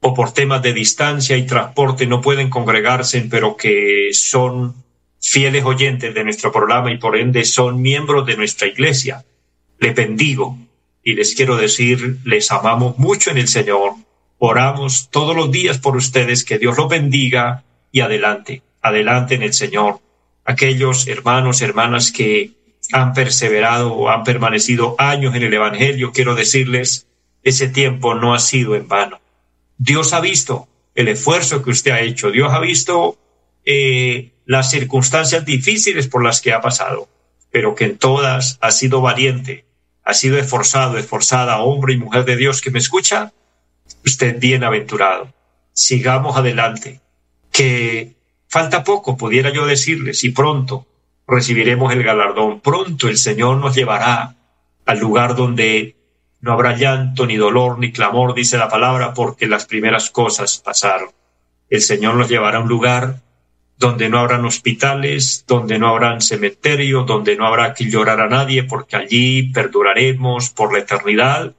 o 0.00 0.14
por 0.14 0.32
temas 0.32 0.62
de 0.62 0.72
distancia 0.72 1.36
y 1.36 1.46
transporte 1.46 2.06
no 2.06 2.20
pueden 2.20 2.48
congregarse, 2.48 3.20
pero 3.30 3.56
que 3.56 4.10
son 4.12 4.74
fieles 5.20 5.64
oyentes 5.64 6.14
de 6.14 6.24
nuestro 6.24 6.50
programa 6.50 6.90
y 6.90 6.98
por 6.98 7.16
ende 7.16 7.44
son 7.44 7.82
miembros 7.82 8.24
de 8.26 8.36
nuestra 8.36 8.66
iglesia. 8.66 9.24
Les 9.78 9.94
bendigo 9.94 10.56
y 11.02 11.14
les 11.14 11.34
quiero 11.34 11.56
decir, 11.56 12.18
les 12.24 12.50
amamos 12.50 12.98
mucho 12.98 13.30
en 13.30 13.38
el 13.38 13.48
Señor. 13.48 13.92
Oramos 14.38 15.10
todos 15.10 15.36
los 15.36 15.50
días 15.50 15.78
por 15.78 15.96
ustedes, 15.96 16.44
que 16.44 16.58
Dios 16.58 16.76
los 16.78 16.88
bendiga 16.88 17.64
y 17.92 18.00
adelante, 18.00 18.62
adelante 18.80 19.34
en 19.34 19.42
el 19.42 19.52
Señor. 19.52 20.00
Aquellos 20.46 21.06
hermanos, 21.08 21.60
hermanas 21.60 22.10
que 22.10 22.52
han 22.92 23.12
perseverado 23.12 23.92
o 23.92 24.08
han 24.08 24.24
permanecido 24.24 24.96
años 24.98 25.34
en 25.34 25.42
el 25.42 25.52
Evangelio, 25.52 26.12
quiero 26.12 26.34
decirles, 26.34 27.06
ese 27.42 27.68
tiempo 27.68 28.14
no 28.14 28.34
ha 28.34 28.38
sido 28.38 28.74
en 28.74 28.88
vano. 28.88 29.20
Dios 29.82 30.12
ha 30.12 30.20
visto 30.20 30.68
el 30.94 31.08
esfuerzo 31.08 31.62
que 31.62 31.70
usted 31.70 31.92
ha 31.92 32.00
hecho, 32.00 32.30
Dios 32.30 32.52
ha 32.52 32.60
visto 32.60 33.16
eh, 33.64 34.30
las 34.44 34.70
circunstancias 34.70 35.46
difíciles 35.46 36.06
por 36.06 36.22
las 36.22 36.42
que 36.42 36.52
ha 36.52 36.60
pasado, 36.60 37.08
pero 37.50 37.74
que 37.74 37.86
en 37.86 37.96
todas 37.96 38.58
ha 38.60 38.72
sido 38.72 39.00
valiente, 39.00 39.64
ha 40.04 40.12
sido 40.12 40.36
esforzado, 40.36 40.98
esforzada, 40.98 41.60
hombre 41.60 41.94
y 41.94 41.96
mujer 41.96 42.26
de 42.26 42.36
Dios 42.36 42.60
que 42.60 42.70
me 42.70 42.78
escucha, 42.78 43.32
usted 44.04 44.38
bienaventurado. 44.38 45.32
Sigamos 45.72 46.36
adelante, 46.36 47.00
que 47.50 48.16
falta 48.48 48.84
poco, 48.84 49.16
pudiera 49.16 49.50
yo 49.50 49.64
decirles, 49.64 50.24
y 50.24 50.28
pronto 50.28 50.86
recibiremos 51.26 51.90
el 51.94 52.02
galardón. 52.02 52.60
Pronto 52.60 53.08
el 53.08 53.16
Señor 53.16 53.56
nos 53.56 53.74
llevará 53.74 54.36
al 54.84 54.98
lugar 54.98 55.36
donde 55.36 55.96
no 56.40 56.52
habrá 56.52 56.76
llanto, 56.76 57.26
ni 57.26 57.36
dolor, 57.36 57.78
ni 57.78 57.92
clamor, 57.92 58.34
dice 58.34 58.58
la 58.58 58.68
palabra, 58.68 59.14
porque 59.14 59.46
las 59.46 59.66
primeras 59.66 60.10
cosas 60.10 60.58
pasaron. 60.58 61.10
El 61.68 61.80
Señor 61.80 62.14
nos 62.14 62.28
llevará 62.28 62.58
a 62.58 62.62
un 62.62 62.68
lugar 62.68 63.16
donde 63.76 64.08
no 64.08 64.18
habrán 64.18 64.44
hospitales, 64.44 65.44
donde 65.46 65.78
no 65.78 65.88
habrán 65.88 66.20
cementerios, 66.20 67.06
donde 67.06 67.36
no 67.36 67.46
habrá 67.46 67.74
que 67.74 67.90
llorar 67.90 68.20
a 68.20 68.28
nadie, 68.28 68.64
porque 68.64 68.96
allí 68.96 69.44
perduraremos 69.52 70.50
por 70.50 70.72
la 70.72 70.80
eternidad, 70.80 71.54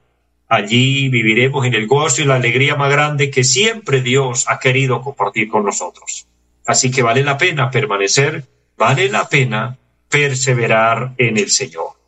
allí 0.48 1.08
viviremos 1.08 1.66
en 1.66 1.74
el 1.74 1.86
gozo 1.86 2.22
y 2.22 2.26
la 2.26 2.36
alegría 2.36 2.76
más 2.76 2.90
grande 2.90 3.30
que 3.30 3.42
siempre 3.42 4.02
Dios 4.02 4.44
ha 4.48 4.58
querido 4.58 5.00
compartir 5.00 5.48
con 5.48 5.64
nosotros. 5.64 6.26
Así 6.66 6.90
que 6.90 7.02
vale 7.02 7.24
la 7.24 7.38
pena 7.38 7.70
permanecer 7.70 8.44
vale 8.76 9.08
la 9.08 9.28
pena 9.28 9.78
perseverar 10.08 11.12
en 11.16 11.36
el 11.36 11.50
Señor. 11.50 12.01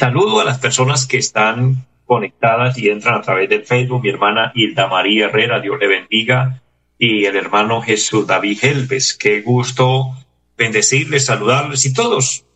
Saludo 0.00 0.40
a 0.40 0.44
las 0.44 0.58
personas 0.58 1.06
que 1.06 1.18
están 1.18 1.86
conectadas 2.06 2.78
y 2.78 2.88
entran 2.88 3.16
a 3.16 3.20
través 3.20 3.50
del 3.50 3.66
Facebook. 3.66 4.02
Mi 4.02 4.08
hermana 4.08 4.50
Hilda 4.54 4.86
María 4.86 5.26
Herrera, 5.26 5.60
Dios 5.60 5.78
le 5.78 5.88
bendiga. 5.88 6.62
Y 6.96 7.26
el 7.26 7.36
hermano 7.36 7.82
Jesús 7.82 8.26
David 8.26 8.60
Helves. 8.62 9.12
Qué 9.12 9.42
gusto 9.42 10.16
bendecirles, 10.56 11.26
saludarles 11.26 11.84
y 11.84 11.92
todos. 11.92 12.46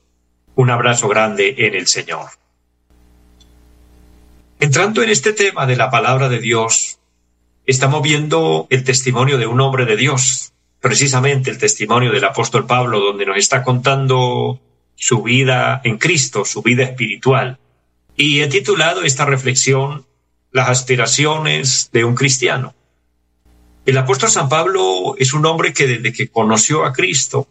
Un 0.55 0.71
abrazo 0.71 1.07
grande 1.07 1.55
en 1.59 1.75
el 1.75 1.87
Señor. 1.87 2.31
Entrando 4.59 5.03
en 5.03 5.11
este 5.11 5.35
tema 5.35 5.67
de 5.67 5.77
la 5.77 5.91
palabra 5.91 6.31
de 6.31 6.39
Dios, 6.39 6.99
estamos 7.67 8.01
viendo 8.01 8.67
el 8.71 8.85
testimonio 8.85 9.37
de 9.37 9.47
un 9.47 9.61
hombre 9.61 9.85
de 9.85 9.99
Dios, 9.99 10.55
precisamente 10.81 11.51
el 11.51 11.59
testimonio 11.59 12.11
del 12.11 12.25
apóstol 12.25 12.65
Pablo, 12.67 13.01
donde 13.01 13.27
nos 13.27 13.37
está 13.37 13.63
contando 13.63 14.63
su 14.97 15.23
vida 15.23 15.81
en 15.85 15.99
Cristo, 15.99 16.45
su 16.45 16.63
vida 16.63 16.85
espiritual. 16.85 17.59
Y 18.17 18.41
he 18.41 18.49
titulado 18.49 19.03
esta 19.03 19.25
reflexión 19.25 20.07
Las 20.53 20.69
aspiraciones 20.69 21.91
de 21.93 22.05
un 22.05 22.15
cristiano. 22.15 22.75
El 23.87 23.99
apóstol 23.99 24.31
San 24.31 24.49
Pablo 24.49 25.15
es 25.19 25.35
un 25.35 25.45
hombre 25.47 25.73
que 25.73 25.87
desde 25.87 26.13
que 26.13 26.29
conoció 26.29 26.85
a 26.85 26.93
Cristo 26.93 27.49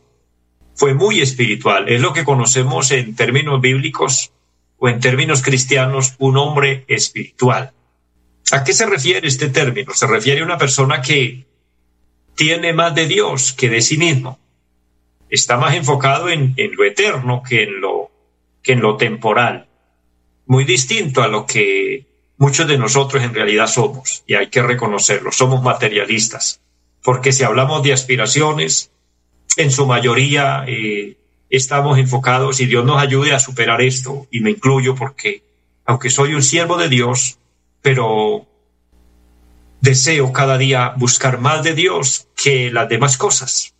fue 0.73 0.93
muy 0.93 1.21
espiritual. 1.21 1.89
Es 1.89 2.01
lo 2.01 2.13
que 2.13 2.23
conocemos 2.23 2.91
en 2.91 3.15
términos 3.15 3.61
bíblicos 3.61 4.31
o 4.77 4.89
en 4.89 4.99
términos 4.99 5.41
cristianos, 5.41 6.15
un 6.17 6.37
hombre 6.37 6.85
espiritual. 6.87 7.71
¿A 8.51 8.63
qué 8.63 8.73
se 8.73 8.85
refiere 8.85 9.27
este 9.27 9.49
término? 9.49 9.93
Se 9.93 10.07
refiere 10.07 10.41
a 10.41 10.45
una 10.45 10.57
persona 10.57 11.01
que 11.01 11.45
tiene 12.35 12.73
más 12.73 12.95
de 12.95 13.07
Dios 13.07 13.53
que 13.53 13.69
de 13.69 13.81
sí 13.81 13.97
mismo. 13.97 14.39
Está 15.33 15.57
más 15.57 15.73
enfocado 15.73 16.29
en, 16.29 16.53
lo 16.55 16.85
eterno 16.85 17.41
que 17.41 17.63
en 17.63 17.81
lo, 17.81 18.11
que 18.61 18.73
en 18.73 18.81
lo 18.81 18.97
temporal. 18.97 19.65
Muy 20.45 20.63
distinto 20.63 21.23
a 21.23 21.27
lo 21.27 21.47
que 21.47 22.05
muchos 22.37 22.67
de 22.67 22.77
nosotros 22.77 23.23
en 23.23 23.33
realidad 23.33 23.65
somos, 23.65 24.23
y 24.27 24.35
hay 24.35 24.51
que 24.51 24.61
reconocerlo, 24.61 25.31
somos 25.31 25.63
materialistas. 25.63 26.61
Porque 27.01 27.31
si 27.31 27.43
hablamos 27.43 27.81
de 27.81 27.93
aspiraciones, 27.93 28.91
en 29.57 29.71
su 29.71 29.87
mayoría 29.87 30.65
eh, 30.67 31.17
estamos 31.49 31.97
enfocados 31.97 32.59
y 32.59 32.67
Dios 32.67 32.85
nos 32.85 33.01
ayude 33.01 33.33
a 33.33 33.39
superar 33.39 33.81
esto, 33.81 34.27
y 34.29 34.41
me 34.41 34.51
incluyo 34.51 34.93
porque, 34.93 35.41
aunque 35.83 36.11
soy 36.11 36.35
un 36.35 36.43
siervo 36.43 36.77
de 36.77 36.89
Dios, 36.89 37.39
pero 37.81 38.45
deseo 39.81 40.31
cada 40.31 40.59
día 40.59 40.93
buscar 40.95 41.39
más 41.39 41.63
de 41.63 41.73
Dios 41.73 42.27
que 42.35 42.69
las 42.69 42.87
demás 42.87 43.17
cosas. 43.17 43.72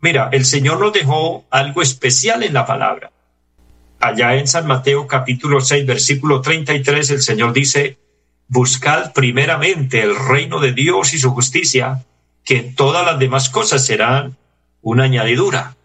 Mira, 0.00 0.28
el 0.32 0.44
Señor 0.44 0.80
nos 0.80 0.92
dejó 0.92 1.44
algo 1.50 1.82
especial 1.82 2.42
en 2.42 2.54
la 2.54 2.66
palabra. 2.66 3.10
Allá 3.98 4.36
en 4.36 4.46
San 4.46 4.66
Mateo 4.66 5.06
capítulo 5.06 5.60
6, 5.60 5.86
versículo 5.86 6.40
33, 6.42 7.10
el 7.10 7.22
Señor 7.22 7.52
dice, 7.52 7.98
buscad 8.48 9.12
primeramente 9.12 10.02
el 10.02 10.14
reino 10.14 10.60
de 10.60 10.72
Dios 10.72 11.14
y 11.14 11.18
su 11.18 11.30
justicia, 11.30 12.04
que 12.44 12.62
todas 12.62 13.04
las 13.04 13.18
demás 13.18 13.48
cosas 13.48 13.84
serán 13.84 14.36
una 14.82 15.04
añadidura. 15.04 15.76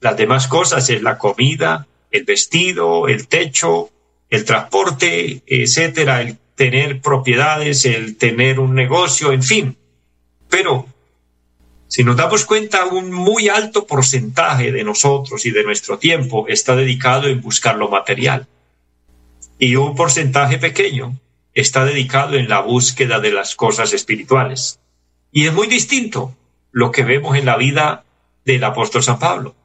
Las 0.00 0.16
demás 0.16 0.46
cosas 0.46 0.88
es 0.88 1.02
la 1.02 1.18
comida, 1.18 1.86
el 2.10 2.24
vestido, 2.24 3.08
el 3.08 3.28
techo, 3.28 3.90
el 4.30 4.44
transporte, 4.44 5.42
etcétera, 5.46 6.22
el 6.22 6.38
tener 6.54 7.00
propiedades, 7.00 7.84
el 7.84 8.16
tener 8.16 8.60
un 8.60 8.74
negocio, 8.74 9.32
en 9.32 9.42
fin. 9.42 9.76
Pero 10.48 10.86
si 11.90 12.04
nos 12.04 12.16
damos 12.16 12.44
cuenta, 12.44 12.86
un 12.86 13.10
muy 13.10 13.48
alto 13.48 13.84
porcentaje 13.84 14.70
de 14.70 14.84
nosotros 14.84 15.44
y 15.44 15.50
de 15.50 15.64
nuestro 15.64 15.98
tiempo 15.98 16.46
está 16.46 16.76
dedicado 16.76 17.26
en 17.26 17.40
buscar 17.40 17.74
lo 17.74 17.88
material. 17.88 18.46
Y 19.58 19.74
un 19.74 19.96
porcentaje 19.96 20.58
pequeño 20.58 21.16
está 21.52 21.84
dedicado 21.84 22.36
en 22.36 22.48
la 22.48 22.60
búsqueda 22.60 23.18
de 23.18 23.32
las 23.32 23.56
cosas 23.56 23.92
espirituales. 23.92 24.78
Y 25.32 25.48
es 25.48 25.52
muy 25.52 25.66
distinto 25.66 26.36
lo 26.70 26.92
que 26.92 27.02
vemos 27.02 27.36
en 27.36 27.44
la 27.44 27.56
vida 27.56 28.04
del 28.44 28.62
apóstol 28.62 29.02
San 29.02 29.18
Pablo. 29.18 29.56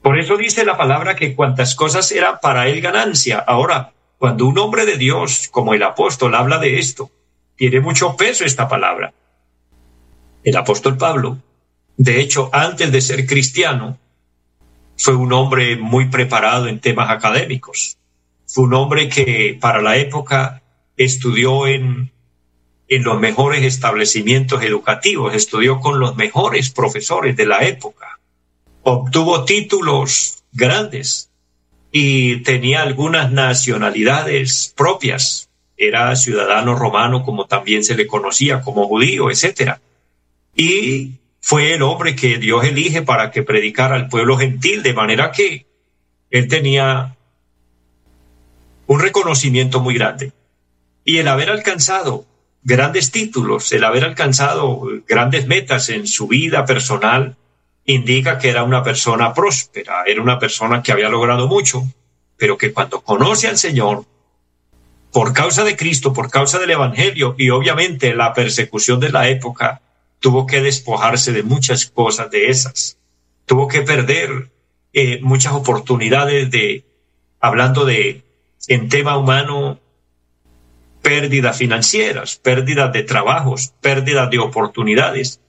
Por 0.00 0.18
eso 0.18 0.38
dice 0.38 0.64
la 0.64 0.78
palabra 0.78 1.16
que 1.16 1.34
cuantas 1.34 1.74
cosas 1.74 2.10
eran 2.12 2.38
para 2.40 2.68
él 2.68 2.80
ganancia, 2.80 3.40
ahora 3.40 3.92
cuando 4.16 4.46
un 4.46 4.56
hombre 4.56 4.86
de 4.86 4.96
Dios, 4.96 5.48
como 5.50 5.74
el 5.74 5.82
apóstol, 5.82 6.34
habla 6.34 6.56
de 6.56 6.78
esto, 6.78 7.10
tiene 7.56 7.80
mucho 7.80 8.16
peso 8.16 8.46
esta 8.46 8.68
palabra. 8.68 9.12
El 10.42 10.56
apóstol 10.56 10.96
Pablo, 10.96 11.42
de 11.98 12.20
hecho, 12.20 12.48
antes 12.52 12.92
de 12.92 13.00
ser 13.00 13.26
cristiano, 13.26 13.98
fue 14.96 15.16
un 15.16 15.32
hombre 15.32 15.76
muy 15.76 16.08
preparado 16.08 16.68
en 16.68 16.78
temas 16.78 17.10
académicos. 17.10 17.98
Fue 18.46 18.64
un 18.64 18.74
hombre 18.74 19.08
que 19.08 19.58
para 19.60 19.82
la 19.82 19.96
época 19.96 20.62
estudió 20.96 21.66
en, 21.66 22.12
en 22.86 23.02
los 23.02 23.18
mejores 23.18 23.64
establecimientos 23.64 24.62
educativos, 24.62 25.34
estudió 25.34 25.80
con 25.80 25.98
los 25.98 26.14
mejores 26.14 26.70
profesores 26.70 27.36
de 27.36 27.46
la 27.46 27.66
época, 27.66 28.20
obtuvo 28.84 29.44
títulos 29.44 30.44
grandes 30.52 31.30
y 31.90 32.44
tenía 32.44 32.82
algunas 32.82 33.32
nacionalidades 33.32 34.72
propias. 34.76 35.48
Era 35.76 36.14
ciudadano 36.14 36.76
romano, 36.76 37.24
como 37.24 37.46
también 37.46 37.82
se 37.82 37.96
le 37.96 38.06
conocía, 38.06 38.60
como 38.60 38.86
judío, 38.86 39.30
etc. 39.30 39.78
Y 40.54 41.17
fue 41.40 41.74
el 41.74 41.82
hombre 41.82 42.16
que 42.16 42.38
Dios 42.38 42.64
elige 42.64 43.02
para 43.02 43.30
que 43.30 43.42
predicara 43.42 43.94
al 43.94 44.08
pueblo 44.08 44.36
gentil, 44.36 44.82
de 44.82 44.92
manera 44.92 45.30
que 45.32 45.66
él 46.30 46.48
tenía 46.48 47.16
un 48.86 49.00
reconocimiento 49.00 49.80
muy 49.80 49.94
grande. 49.94 50.32
Y 51.04 51.18
el 51.18 51.28
haber 51.28 51.50
alcanzado 51.50 52.26
grandes 52.62 53.10
títulos, 53.10 53.72
el 53.72 53.84
haber 53.84 54.04
alcanzado 54.04 54.82
grandes 55.06 55.46
metas 55.46 55.88
en 55.88 56.06
su 56.06 56.26
vida 56.26 56.64
personal, 56.64 57.36
indica 57.84 58.38
que 58.38 58.50
era 58.50 58.64
una 58.64 58.82
persona 58.82 59.32
próspera, 59.32 60.04
era 60.06 60.20
una 60.20 60.38
persona 60.38 60.82
que 60.82 60.92
había 60.92 61.08
logrado 61.08 61.48
mucho, 61.48 61.82
pero 62.36 62.58
que 62.58 62.72
cuando 62.72 63.00
conoce 63.00 63.48
al 63.48 63.56
Señor, 63.56 64.04
por 65.12 65.32
causa 65.32 65.64
de 65.64 65.76
Cristo, 65.76 66.12
por 66.12 66.30
causa 66.30 66.58
del 66.58 66.70
Evangelio 66.70 67.34
y 67.38 67.48
obviamente 67.48 68.14
la 68.14 68.34
persecución 68.34 69.00
de 69.00 69.10
la 69.10 69.28
época, 69.28 69.80
tuvo 70.20 70.46
que 70.46 70.60
despojarse 70.60 71.32
de 71.32 71.42
muchas 71.42 71.86
cosas 71.86 72.30
de 72.30 72.48
esas. 72.48 72.98
Tuvo 73.46 73.68
que 73.68 73.82
perder 73.82 74.50
eh, 74.92 75.20
muchas 75.22 75.52
oportunidades 75.52 76.50
de, 76.50 76.84
hablando 77.40 77.84
de, 77.84 78.22
en 78.66 78.88
tema 78.88 79.16
humano, 79.16 79.80
pérdidas 81.02 81.56
financieras, 81.56 82.36
pérdidas 82.36 82.92
de 82.92 83.02
trabajos, 83.02 83.72
pérdidas 83.80 84.30
de 84.30 84.38
oportunidades, 84.38 85.40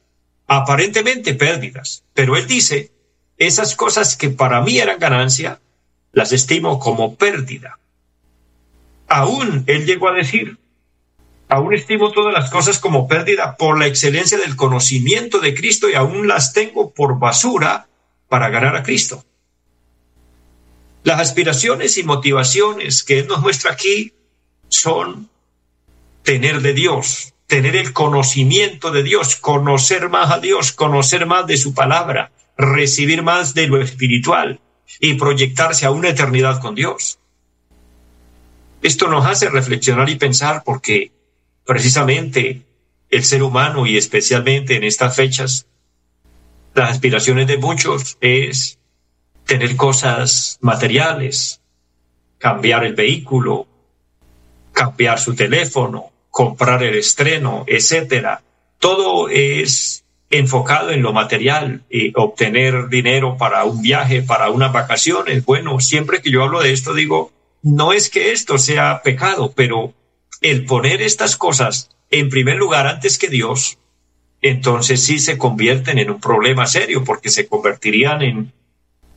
aparentemente 0.47 1.33
pérdidas. 1.33 2.03
Pero 2.13 2.37
él 2.37 2.47
dice, 2.47 2.91
esas 3.37 3.75
cosas 3.75 4.15
que 4.15 4.29
para 4.29 4.61
mí 4.61 4.77
eran 4.77 4.99
ganancia, 4.99 5.59
las 6.11 6.31
estimo 6.31 6.79
como 6.79 7.15
pérdida. 7.15 7.79
Aún 9.07 9.63
él 9.67 9.85
llegó 9.85 10.09
a 10.09 10.13
decir, 10.13 10.57
aún 11.49 11.73
estimo 11.73 12.11
todas 12.11 12.31
las 12.31 12.49
cosas 12.51 12.77
como 12.77 13.07
pérdida 13.07 13.57
por 13.57 13.77
la 13.77 13.87
excelencia 13.87 14.37
del 14.37 14.55
conocimiento 14.55 15.39
de 15.39 15.55
Cristo 15.55 15.89
y 15.89 15.95
aún 15.95 16.27
las 16.27 16.53
tengo 16.53 16.93
por 16.93 17.19
basura 17.19 17.89
para 18.29 18.49
ganar 18.49 18.75
a 18.75 18.83
Cristo. 18.83 19.25
Las 21.03 21.19
aspiraciones 21.19 21.97
y 21.97 22.03
motivaciones 22.03 23.03
que 23.03 23.19
Él 23.19 23.27
nos 23.27 23.41
muestra 23.41 23.71
aquí 23.71 24.13
son 24.67 25.27
tener 26.21 26.61
de 26.61 26.73
Dios, 26.73 27.33
tener 27.47 27.75
el 27.75 27.93
conocimiento 27.93 28.91
de 28.91 29.01
Dios, 29.01 29.35
conocer 29.35 30.07
más 30.09 30.31
a 30.31 30.39
Dios, 30.39 30.71
conocer 30.71 31.25
más 31.25 31.47
de 31.47 31.57
su 31.57 31.73
palabra, 31.73 32.31
recibir 32.57 33.23
más 33.23 33.55
de 33.55 33.67
lo 33.67 33.81
espiritual 33.81 34.59
y 34.99 35.15
proyectarse 35.15 35.87
a 35.87 35.91
una 35.91 36.09
eternidad 36.09 36.61
con 36.61 36.75
Dios. 36.75 37.17
Esto 38.83 39.07
nos 39.07 39.25
hace 39.25 39.49
reflexionar 39.49 40.09
y 40.09 40.15
pensar 40.15 40.61
porque 40.63 41.11
precisamente 41.69 42.63
el 43.11 43.23
ser 43.23 43.43
humano 43.43 43.85
y 43.85 43.95
especialmente 43.95 44.75
en 44.75 44.83
estas 44.83 45.15
fechas, 45.15 45.67
las 46.73 46.89
aspiraciones 46.89 47.45
de 47.45 47.59
muchos 47.59 48.17
es 48.21 48.79
tener 49.45 49.75
cosas 49.75 50.57
materiales, 50.61 51.61
cambiar 52.39 52.85
el 52.85 52.95
vehículo, 52.95 53.67
cambiar 54.71 55.19
su 55.19 55.35
teléfono, 55.35 56.11
comprar 56.31 56.81
el 56.81 56.95
estreno, 56.95 57.65
etcétera. 57.67 58.41
Todo 58.79 59.29
es 59.29 60.03
enfocado 60.31 60.89
en 60.89 61.03
lo 61.03 61.13
material, 61.13 61.83
y 61.87 62.13
obtener 62.15 62.89
dinero 62.89 63.37
para 63.37 63.63
un 63.65 63.83
viaje, 63.83 64.23
para 64.23 64.49
unas 64.49 64.73
vacaciones. 64.73 65.45
Bueno, 65.45 65.79
siempre 65.79 66.19
que 66.23 66.31
yo 66.31 66.41
hablo 66.41 66.61
de 66.61 66.73
esto 66.73 66.95
digo, 66.95 67.31
no 67.61 67.93
es 67.93 68.09
que 68.09 68.31
esto 68.31 68.57
sea 68.57 69.03
pecado, 69.03 69.53
pero 69.55 69.93
el 70.41 70.65
poner 70.65 71.01
estas 71.01 71.35
cosas 71.35 71.89
en 72.11 72.29
primer 72.29 72.57
lugar 72.57 72.87
antes 72.87 73.17
que 73.17 73.27
Dios, 73.27 73.77
entonces 74.41 75.03
sí 75.03 75.19
se 75.19 75.37
convierten 75.37 75.97
en 75.97 76.09
un 76.09 76.21
problema 76.21 76.65
serio 76.65 77.03
porque 77.03 77.29
se 77.29 77.47
convertirían 77.47 78.21
en, 78.21 78.53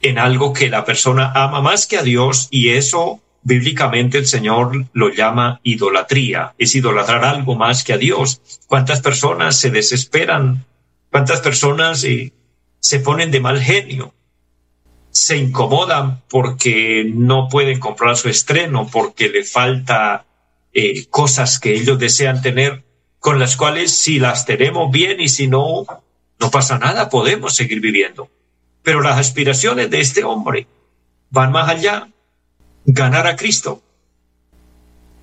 en 0.01 0.19
algo 0.19 0.53
que 0.53 0.69
la 0.69 0.85
persona 0.85 1.33
ama 1.35 1.61
más 1.61 1.87
que 1.87 1.97
a 1.97 2.03
Dios 2.03 2.49
y 2.51 2.71
eso 2.71 3.21
bíblicamente 3.43 4.19
el 4.19 4.27
Señor 4.27 4.87
lo 4.93 5.11
llama 5.11 5.61
idolatría, 5.63 6.55
es 6.59 6.75
idolatrar 6.75 7.25
algo 7.25 7.55
más 7.55 7.85
que 7.85 7.93
a 7.93 7.99
Dios. 7.99 8.41
¿Cuántas 8.67 9.01
personas 9.01 9.59
se 9.59 9.71
desesperan? 9.71 10.65
¿Cuántas 11.11 11.41
personas 11.41 12.05
eh, 12.05 12.33
se 12.79 13.01
ponen 13.01 13.31
de 13.31 13.41
mal 13.41 13.61
genio? 13.61 14.15
Se 15.11 15.37
incomodan 15.37 16.23
porque 16.29 17.05
no 17.13 17.49
pueden 17.49 17.79
comprar 17.79 18.17
su 18.17 18.29
estreno, 18.29 18.89
porque 18.91 19.29
le 19.29 19.45
falta 19.45 20.25
eh, 20.73 21.07
cosas 21.07 21.59
que 21.59 21.75
ellos 21.75 21.99
desean 21.99 22.43
tener, 22.43 22.85
con 23.19 23.39
las 23.39 23.57
cuales 23.57 23.93
si 23.93 24.19
las 24.19 24.47
tenemos 24.47 24.91
bien 24.91 25.21
y 25.21 25.29
si 25.29 25.47
no, 25.47 25.87
no 26.41 26.51
pasa 26.51 26.79
nada, 26.79 27.09
podemos 27.09 27.55
seguir 27.55 27.81
viviendo. 27.81 28.29
Pero 28.83 29.01
las 29.01 29.19
aspiraciones 29.19 29.91
de 29.91 30.01
este 30.01 30.25
hombre 30.25 30.67
van 31.31 31.53
más 31.53 31.69
allá, 31.69 32.09
ganar 32.85 33.27
a 33.27 33.37
Cristo. 33.37 33.83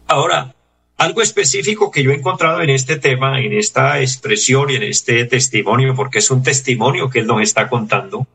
Ahora, 0.07 0.55
algo 0.97 1.21
específico 1.21 1.91
que 1.91 2.03
yo 2.03 2.11
he 2.11 2.15
encontrado 2.15 2.61
en 2.61 2.69
este 2.69 2.97
tema, 2.97 3.39
en 3.41 3.53
esta 3.53 4.01
expresión 4.01 4.69
y 4.69 4.75
en 4.75 4.83
este 4.83 5.25
testimonio, 5.25 5.95
porque 5.95 6.19
es 6.19 6.29
un 6.31 6.43
testimonio 6.43 7.09
que 7.09 7.19
él 7.19 7.27
nos 7.27 7.41
está 7.41 7.69
contando, 7.69 8.27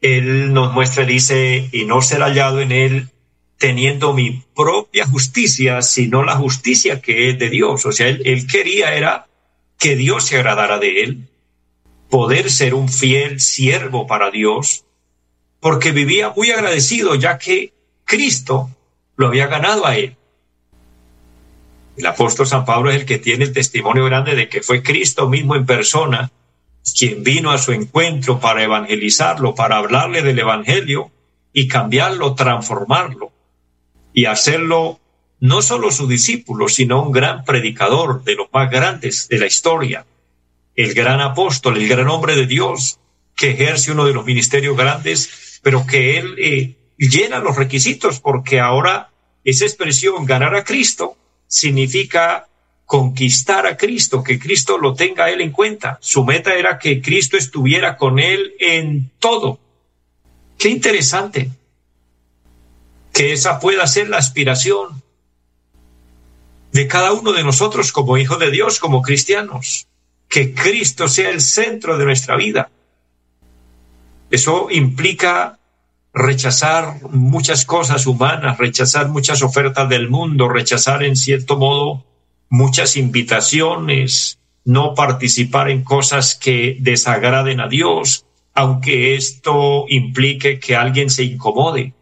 él 0.00 0.52
nos 0.52 0.72
muestra, 0.72 1.04
dice, 1.04 1.68
y 1.72 1.84
no 1.84 2.02
será 2.02 2.26
hallado 2.26 2.60
en 2.60 2.72
él 2.72 3.08
teniendo 3.62 4.12
mi 4.12 4.42
propia 4.56 5.06
justicia, 5.06 5.82
sino 5.82 6.24
la 6.24 6.34
justicia 6.34 7.00
que 7.00 7.30
es 7.30 7.38
de 7.38 7.48
Dios. 7.48 7.86
O 7.86 7.92
sea, 7.92 8.08
él, 8.08 8.44
quería 8.50 8.92
era 8.96 9.28
que 9.78 9.94
Dios 9.94 10.26
se 10.26 10.36
agradara 10.36 10.80
de 10.80 11.04
él, 11.04 11.28
poder 12.10 12.50
ser 12.50 12.74
un 12.74 12.88
fiel 12.88 13.38
siervo 13.38 14.08
para 14.08 14.32
Dios, 14.32 14.84
porque 15.60 15.92
vivía 15.92 16.32
muy 16.36 16.50
agradecido 16.50 17.14
ya 17.14 17.38
que 17.38 17.72
Cristo 18.04 18.68
lo 19.14 19.28
había 19.28 19.46
ganado 19.46 19.86
a 19.86 19.96
él. 19.96 20.16
El 21.96 22.06
apóstol 22.06 22.48
San 22.48 22.64
Pablo 22.64 22.90
es 22.90 22.96
el 22.96 23.06
que 23.06 23.18
tiene 23.18 23.44
el 23.44 23.52
testimonio 23.52 24.06
grande 24.06 24.34
de 24.34 24.48
que 24.48 24.62
fue 24.62 24.82
Cristo 24.82 25.28
mismo 25.28 25.54
en 25.54 25.66
persona 25.66 26.32
quien 26.98 27.22
vino 27.22 27.52
a 27.52 27.58
su 27.58 27.70
encuentro 27.70 28.40
para 28.40 28.64
evangelizarlo, 28.64 29.54
para 29.54 29.76
hablarle 29.76 30.22
del 30.22 30.40
Evangelio 30.40 31.12
y 31.52 31.68
cambiarlo, 31.68 32.34
transformarlo 32.34 33.31
y 34.12 34.26
hacerlo 34.26 35.00
no 35.40 35.60
solo 35.60 35.90
su 35.90 36.06
discípulo, 36.06 36.68
sino 36.68 37.02
un 37.02 37.10
gran 37.10 37.44
predicador 37.44 38.22
de 38.22 38.36
los 38.36 38.46
más 38.52 38.70
grandes 38.70 39.28
de 39.28 39.38
la 39.38 39.46
historia, 39.46 40.06
el 40.76 40.94
gran 40.94 41.20
apóstol, 41.20 41.76
el 41.76 41.88
gran 41.88 42.08
hombre 42.08 42.36
de 42.36 42.46
Dios, 42.46 43.00
que 43.36 43.50
ejerce 43.50 43.90
uno 43.90 44.04
de 44.04 44.14
los 44.14 44.24
ministerios 44.24 44.76
grandes, 44.76 45.60
pero 45.62 45.84
que 45.84 46.18
él 46.18 46.36
eh, 46.38 46.76
llena 46.96 47.40
los 47.40 47.56
requisitos, 47.56 48.20
porque 48.20 48.60
ahora 48.60 49.10
esa 49.42 49.64
expresión, 49.64 50.24
ganar 50.24 50.54
a 50.54 50.62
Cristo, 50.62 51.16
significa 51.48 52.46
conquistar 52.86 53.66
a 53.66 53.76
Cristo, 53.76 54.22
que 54.22 54.38
Cristo 54.38 54.78
lo 54.78 54.94
tenga 54.94 55.30
él 55.30 55.40
en 55.40 55.50
cuenta. 55.50 55.98
Su 56.00 56.24
meta 56.24 56.54
era 56.54 56.78
que 56.78 57.02
Cristo 57.02 57.36
estuviera 57.36 57.96
con 57.96 58.18
él 58.20 58.54
en 58.60 59.10
todo. 59.18 59.58
Qué 60.56 60.68
interesante 60.68 61.50
que 63.12 63.32
esa 63.32 63.58
pueda 63.58 63.86
ser 63.86 64.08
la 64.08 64.18
aspiración 64.18 65.02
de 66.72 66.88
cada 66.88 67.12
uno 67.12 67.32
de 67.32 67.44
nosotros 67.44 67.92
como 67.92 68.16
hijos 68.16 68.38
de 68.38 68.50
Dios, 68.50 68.78
como 68.78 69.02
cristianos, 69.02 69.86
que 70.28 70.54
Cristo 70.54 71.06
sea 71.08 71.30
el 71.30 71.42
centro 71.42 71.98
de 71.98 72.06
nuestra 72.06 72.36
vida. 72.36 72.70
Eso 74.30 74.68
implica 74.70 75.58
rechazar 76.14 77.02
muchas 77.10 77.66
cosas 77.66 78.06
humanas, 78.06 78.58
rechazar 78.58 79.08
muchas 79.08 79.42
ofertas 79.42 79.88
del 79.88 80.08
mundo, 80.08 80.48
rechazar 80.48 81.02
en 81.02 81.16
cierto 81.16 81.58
modo 81.58 82.04
muchas 82.48 82.96
invitaciones, 82.96 84.38
no 84.64 84.94
participar 84.94 85.70
en 85.70 85.82
cosas 85.82 86.34
que 86.34 86.76
desagraden 86.80 87.60
a 87.60 87.68
Dios, 87.68 88.24
aunque 88.54 89.14
esto 89.14 89.86
implique 89.88 90.60
que 90.60 90.76
alguien 90.76 91.10
se 91.10 91.24
incomode. 91.24 91.94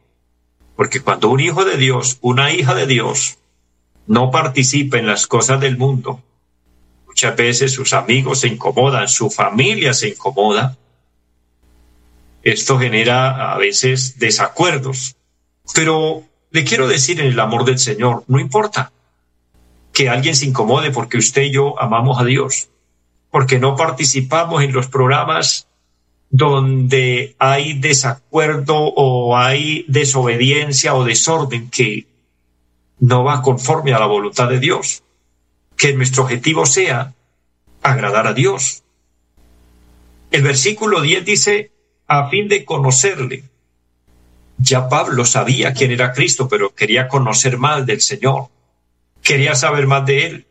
Porque 0.81 1.03
cuando 1.03 1.29
un 1.29 1.41
hijo 1.41 1.67
de 1.67 1.77
Dios, 1.77 2.17
una 2.23 2.55
hija 2.55 2.75
de 2.75 2.87
Dios, 2.87 3.37
no 4.07 4.31
participa 4.31 4.97
en 4.97 5.07
las 5.07 5.27
cosas 5.27 5.61
del 5.61 5.77
mundo, 5.77 6.23
muchas 7.07 7.37
veces 7.37 7.75
sus 7.75 7.93
amigos 7.93 8.41
se 8.41 8.49
incomodan, 8.49 9.07
su 9.07 9.29
familia 9.29 9.93
se 9.93 10.09
incomoda. 10.09 10.79
Esto 12.43 12.79
genera 12.79 13.53
a 13.53 13.59
veces 13.59 14.19
desacuerdos. 14.19 15.17
Pero 15.75 16.23
le 16.51 16.65
quiero 16.65 16.89
decir 16.89 17.21
en 17.21 17.27
el 17.27 17.41
amor 17.41 17.67
del 17.67 17.79
Señor, 17.79 18.25
no 18.27 18.41
importa 18.41 18.91
que 19.93 20.09
alguien 20.09 20.35
se 20.35 20.47
incomode 20.47 20.93
porque 20.93 21.19
usted 21.19 21.43
y 21.43 21.51
yo 21.51 21.79
amamos 21.79 22.19
a 22.19 22.25
Dios, 22.25 22.71
porque 23.31 23.59
no 23.59 23.77
participamos 23.77 24.63
en 24.63 24.73
los 24.73 24.89
programas 24.89 25.69
donde 26.31 27.35
hay 27.39 27.75
desacuerdo 27.75 28.77
o 28.77 29.37
hay 29.37 29.85
desobediencia 29.89 30.95
o 30.95 31.05
desorden 31.05 31.69
que 31.69 32.07
no 33.01 33.25
va 33.25 33.43
conforme 33.43 33.93
a 33.93 33.99
la 33.99 34.07
voluntad 34.07 34.49
de 34.49 34.61
Dios. 34.61 35.03
Que 35.77 35.93
nuestro 35.93 36.23
objetivo 36.23 36.67
sea 36.67 37.13
agradar 37.83 38.29
a 38.29 38.33
Dios. 38.33 38.85
El 40.31 40.43
versículo 40.43 41.01
10 41.01 41.25
dice, 41.25 41.73
a 42.07 42.29
fin 42.29 42.49
de 42.49 42.65
conocerle. 42.65 43.45
Ya 44.59 44.89
Pablo 44.89 45.25
sabía 45.25 45.73
quién 45.73 45.91
era 45.91 46.13
Cristo, 46.13 46.49
pero 46.49 46.75
quería 46.75 47.09
conocer 47.09 47.59
más 47.59 47.87
del 47.87 48.01
Señor. 48.01 48.49
Quería 49.23 49.55
saber 49.55 49.87
más 49.87 50.07
de 50.07 50.27
él. 50.27 50.47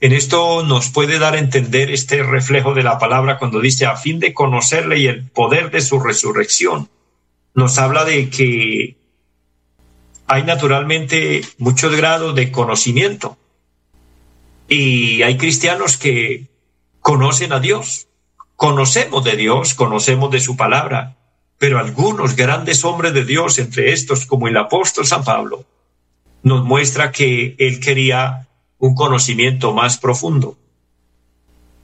En 0.00 0.12
esto 0.12 0.62
nos 0.62 0.88
puede 0.88 1.18
dar 1.18 1.34
a 1.34 1.38
entender 1.38 1.90
este 1.90 2.22
reflejo 2.22 2.72
de 2.72 2.82
la 2.82 2.98
palabra 2.98 3.38
cuando 3.38 3.60
dice 3.60 3.84
a 3.84 3.96
fin 3.96 4.18
de 4.18 4.32
conocerle 4.32 4.98
y 4.98 5.06
el 5.06 5.28
poder 5.28 5.70
de 5.70 5.82
su 5.82 6.00
resurrección. 6.00 6.88
Nos 7.54 7.78
habla 7.78 8.06
de 8.06 8.30
que 8.30 8.96
hay 10.26 10.42
naturalmente 10.44 11.42
muchos 11.58 11.94
grados 11.94 12.34
de 12.34 12.50
conocimiento. 12.50 13.36
Y 14.68 15.22
hay 15.22 15.36
cristianos 15.36 15.98
que 15.98 16.46
conocen 17.00 17.52
a 17.52 17.60
Dios, 17.60 18.06
conocemos 18.56 19.22
de 19.24 19.36
Dios, 19.36 19.74
conocemos 19.74 20.30
de 20.30 20.40
su 20.40 20.56
palabra, 20.56 21.16
pero 21.58 21.78
algunos 21.78 22.36
grandes 22.36 22.84
hombres 22.84 23.12
de 23.12 23.24
Dios, 23.24 23.58
entre 23.58 23.92
estos 23.92 24.24
como 24.24 24.48
el 24.48 24.56
apóstol 24.56 25.04
San 25.04 25.24
Pablo, 25.24 25.66
nos 26.42 26.64
muestra 26.64 27.12
que 27.12 27.54
él 27.58 27.80
quería 27.80 28.46
un 28.80 28.96
conocimiento 28.96 29.72
más 29.72 29.96
profundo. 29.98 30.56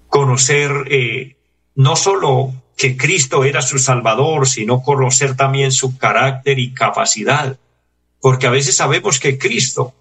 Conocer 0.08 0.70
eh, 0.90 1.36
no 1.76 1.94
solo 1.94 2.52
que 2.76 2.96
Cristo 2.96 3.44
era 3.44 3.62
su 3.62 3.78
Salvador, 3.78 4.48
sino 4.48 4.82
conocer 4.82 5.36
también 5.36 5.70
su 5.70 5.96
carácter 5.96 6.58
y 6.58 6.74
capacidad 6.74 7.56
porque 8.26 8.48
a 8.48 8.50
veces 8.50 8.74
sabemos 8.74 9.20
que 9.20 9.38
Cristo 9.38 9.94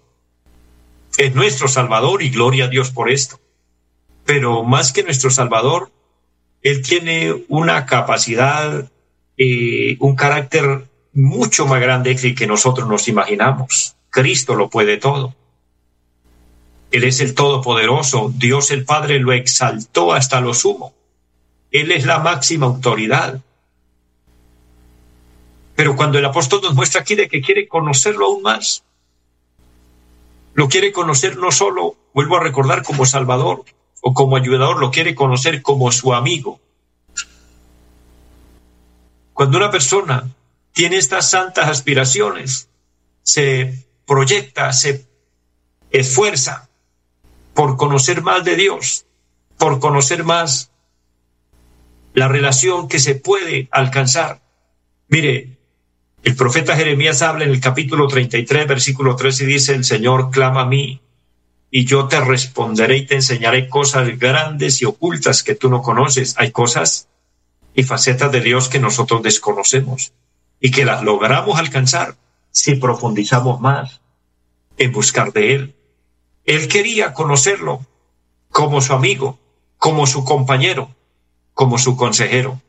es 1.16 1.32
nuestro 1.36 1.68
Salvador 1.68 2.24
y 2.24 2.30
gloria 2.30 2.64
a 2.64 2.68
Dios 2.68 2.90
por 2.90 3.08
esto. 3.08 3.38
Pero 4.24 4.64
más 4.64 4.92
que 4.92 5.04
nuestro 5.04 5.30
Salvador, 5.30 5.92
Él 6.60 6.82
tiene 6.82 7.44
una 7.46 7.86
capacidad, 7.86 8.90
eh, 9.36 9.96
un 10.00 10.16
carácter 10.16 10.86
mucho 11.12 11.66
más 11.66 11.80
grande 11.80 12.16
que 12.16 12.46
nosotros 12.48 12.88
nos 12.88 13.06
imaginamos. 13.06 13.94
Cristo 14.10 14.56
lo 14.56 14.70
puede 14.70 14.96
todo. 14.96 15.32
Él 16.96 17.04
es 17.04 17.20
el 17.20 17.34
Todopoderoso. 17.34 18.32
Dios 18.34 18.70
el 18.70 18.86
Padre 18.86 19.18
lo 19.18 19.34
exaltó 19.34 20.14
hasta 20.14 20.40
lo 20.40 20.54
sumo. 20.54 20.94
Él 21.70 21.92
es 21.92 22.06
la 22.06 22.20
máxima 22.20 22.64
autoridad. 22.64 23.42
Pero 25.74 25.94
cuando 25.94 26.18
el 26.18 26.24
apóstol 26.24 26.62
nos 26.62 26.74
muestra 26.74 27.02
aquí 27.02 27.14
de 27.14 27.28
que 27.28 27.42
quiere 27.42 27.68
conocerlo 27.68 28.24
aún 28.24 28.40
más, 28.40 28.82
lo 30.54 30.70
quiere 30.70 30.90
conocer 30.90 31.36
no 31.36 31.52
solo, 31.52 31.96
vuelvo 32.14 32.38
a 32.38 32.42
recordar, 32.42 32.82
como 32.82 33.04
Salvador 33.04 33.66
o 34.00 34.14
como 34.14 34.36
ayudador, 34.36 34.80
lo 34.80 34.90
quiere 34.90 35.14
conocer 35.14 35.60
como 35.60 35.92
su 35.92 36.14
amigo. 36.14 36.60
Cuando 39.34 39.58
una 39.58 39.70
persona 39.70 40.30
tiene 40.72 40.96
estas 40.96 41.28
santas 41.28 41.68
aspiraciones, 41.68 42.70
se 43.22 43.84
proyecta, 44.06 44.72
se 44.72 45.04
esfuerza 45.90 46.65
por 47.56 47.76
conocer 47.76 48.22
más 48.22 48.44
de 48.44 48.54
Dios, 48.54 49.06
por 49.56 49.80
conocer 49.80 50.24
más 50.24 50.70
la 52.12 52.28
relación 52.28 52.86
que 52.86 52.98
se 52.98 53.14
puede 53.14 53.68
alcanzar. 53.72 54.42
Mire, 55.08 55.56
el 56.22 56.36
profeta 56.36 56.76
Jeremías 56.76 57.22
habla 57.22 57.44
en 57.44 57.50
el 57.50 57.60
capítulo 57.60 58.08
33, 58.08 58.66
versículo 58.66 59.16
13 59.16 59.44
y 59.44 59.46
dice, 59.46 59.74
el 59.74 59.84
Señor 59.84 60.30
clama 60.30 60.62
a 60.62 60.66
mí 60.66 61.00
y 61.70 61.86
yo 61.86 62.08
te 62.08 62.20
responderé 62.20 62.98
y 62.98 63.06
te 63.06 63.14
enseñaré 63.14 63.68
cosas 63.68 64.18
grandes 64.18 64.82
y 64.82 64.84
ocultas 64.84 65.42
que 65.42 65.54
tú 65.54 65.70
no 65.70 65.80
conoces. 65.80 66.34
Hay 66.36 66.50
cosas 66.50 67.08
y 67.74 67.84
facetas 67.84 68.30
de 68.32 68.42
Dios 68.42 68.68
que 68.68 68.80
nosotros 68.80 69.22
desconocemos 69.22 70.12
y 70.60 70.70
que 70.70 70.84
las 70.84 71.02
logramos 71.02 71.58
alcanzar 71.58 72.16
si 72.50 72.74
profundizamos 72.74 73.60
más 73.62 74.02
en 74.76 74.92
buscar 74.92 75.32
de 75.32 75.54
Él. 75.54 75.75
Él 76.46 76.68
quería 76.68 77.12
conocerlo 77.12 77.84
como 78.50 78.80
su 78.80 78.92
amigo, 78.92 79.38
como 79.78 80.06
su 80.06 80.24
compañero, 80.24 80.94
como 81.52 81.76
su 81.76 81.96
consejero. 81.96 82.62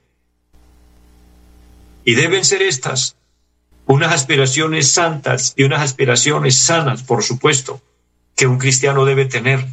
Y 2.04 2.16
deben 2.16 2.44
ser 2.44 2.63
estas 2.63 3.16
unas 3.86 4.12
aspiraciones 4.12 4.90
santas 4.92 5.54
y 5.56 5.63
unas 5.63 5.82
aspiraciones 5.82 6.58
sanas, 6.58 7.04
por 7.04 7.24
supuesto, 7.24 7.82
que 8.36 8.48
un 8.48 8.58
cristiano 8.58 9.06
debe 9.06 9.26
tener. 9.26 9.66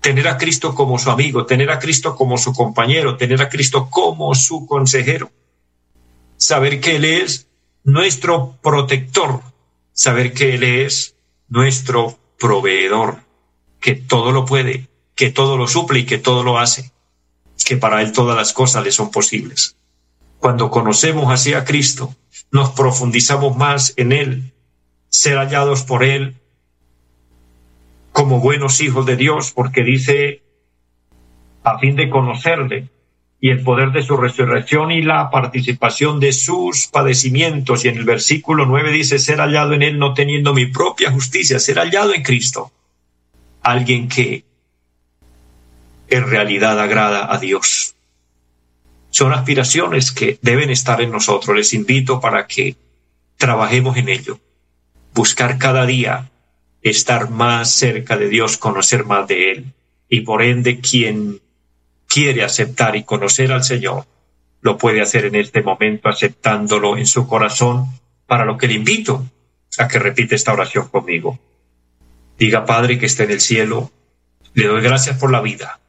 Tener 0.00 0.28
a 0.28 0.36
Cristo 0.36 0.74
como 0.74 0.98
su 0.98 1.10
amigo, 1.10 1.46
tener 1.46 1.70
a 1.70 1.78
Cristo 1.78 2.14
como 2.14 2.36
su 2.36 2.52
compañero, 2.52 3.16
tener 3.16 3.40
a 3.40 3.48
Cristo 3.48 3.88
como 3.90 4.34
su 4.34 4.66
consejero. 4.66 5.30
Saber 6.36 6.78
que 6.80 6.96
Él 6.96 7.06
es 7.06 7.48
nuestro 7.84 8.58
protector, 8.62 9.40
saber 9.92 10.34
que 10.34 10.54
Él 10.54 10.62
es 10.62 11.14
nuestro 11.48 12.18
proveedor, 12.44 13.20
que 13.80 13.94
todo 13.94 14.30
lo 14.30 14.44
puede, 14.44 14.86
que 15.14 15.30
todo 15.30 15.56
lo 15.56 15.66
suple 15.66 16.00
y 16.00 16.04
que 16.04 16.18
todo 16.18 16.42
lo 16.42 16.58
hace, 16.58 16.92
que 17.64 17.78
para 17.78 18.02
Él 18.02 18.12
todas 18.12 18.36
las 18.36 18.52
cosas 18.52 18.84
le 18.84 18.92
son 18.92 19.10
posibles. 19.10 19.78
Cuando 20.40 20.70
conocemos 20.70 21.32
así 21.32 21.54
a 21.54 21.64
Cristo, 21.64 22.14
nos 22.50 22.72
profundizamos 22.72 23.56
más 23.56 23.94
en 23.96 24.12
Él, 24.12 24.52
ser 25.08 25.38
hallados 25.38 25.84
por 25.84 26.04
Él 26.04 26.36
como 28.12 28.40
buenos 28.40 28.82
hijos 28.82 29.06
de 29.06 29.16
Dios, 29.16 29.50
porque 29.50 29.82
dice, 29.82 30.42
a 31.62 31.78
fin 31.78 31.96
de 31.96 32.10
conocerle 32.10 32.90
y 33.40 33.50
el 33.50 33.62
poder 33.62 33.92
de 33.92 34.02
su 34.02 34.16
resurrección 34.16 34.90
y 34.90 35.02
la 35.02 35.30
participación 35.30 36.18
de 36.18 36.32
sus 36.32 36.86
padecimientos. 36.86 37.84
Y 37.84 37.88
en 37.88 37.98
el 37.98 38.04
versículo 38.04 38.66
9 38.66 38.92
dice, 38.92 39.18
ser 39.18 39.38
hallado 39.38 39.74
en 39.74 39.82
Él 39.82 39.98
no 39.98 40.14
teniendo 40.14 40.54
mi 40.54 40.66
propia 40.66 41.10
justicia, 41.10 41.58
ser 41.58 41.78
hallado 41.78 42.14
en 42.14 42.22
Cristo. 42.22 42.72
Alguien 43.62 44.08
que 44.08 44.44
en 46.08 46.28
realidad 46.28 46.80
agrada 46.80 47.32
a 47.32 47.38
Dios 47.38 47.94
son 49.10 49.32
aspiraciones 49.32 50.10
que 50.10 50.38
deben 50.42 50.70
estar 50.70 51.00
en 51.00 51.10
nosotros. 51.10 51.56
Les 51.56 51.74
invito 51.74 52.20
para 52.20 52.46
que 52.46 52.76
trabajemos 53.36 53.96
en 53.96 54.08
ello. 54.08 54.40
Buscar 55.12 55.58
cada 55.58 55.86
día 55.86 56.30
estar 56.84 57.30
más 57.30 57.70
cerca 57.70 58.16
de 58.16 58.28
Dios, 58.28 58.58
conocer 58.58 59.04
más 59.04 59.26
de 59.26 59.52
Él. 59.52 59.64
Y 60.08 60.20
por 60.20 60.42
ende, 60.42 60.80
quien 60.80 61.40
quiere 62.14 62.44
aceptar 62.44 62.94
y 62.94 63.02
conocer 63.02 63.50
al 63.50 63.64
Señor, 63.64 64.06
lo 64.60 64.78
puede 64.78 65.02
hacer 65.02 65.24
en 65.24 65.34
este 65.34 65.62
momento 65.62 66.08
aceptándolo 66.08 66.96
en 66.96 67.06
su 67.06 67.26
corazón, 67.26 67.88
para 68.28 68.44
lo 68.44 68.56
que 68.56 68.68
le 68.68 68.74
invito 68.74 69.26
a 69.78 69.88
que 69.88 69.98
repite 69.98 70.36
esta 70.36 70.52
oración 70.52 70.86
conmigo. 70.86 71.40
Diga, 72.38 72.64
Padre 72.66 73.00
que 73.00 73.06
esté 73.06 73.24
en 73.24 73.32
el 73.32 73.40
cielo, 73.40 73.90
le 74.52 74.68
doy 74.68 74.80
gracias 74.80 75.18
por 75.18 75.32
la 75.32 75.40
vida, 75.40 75.80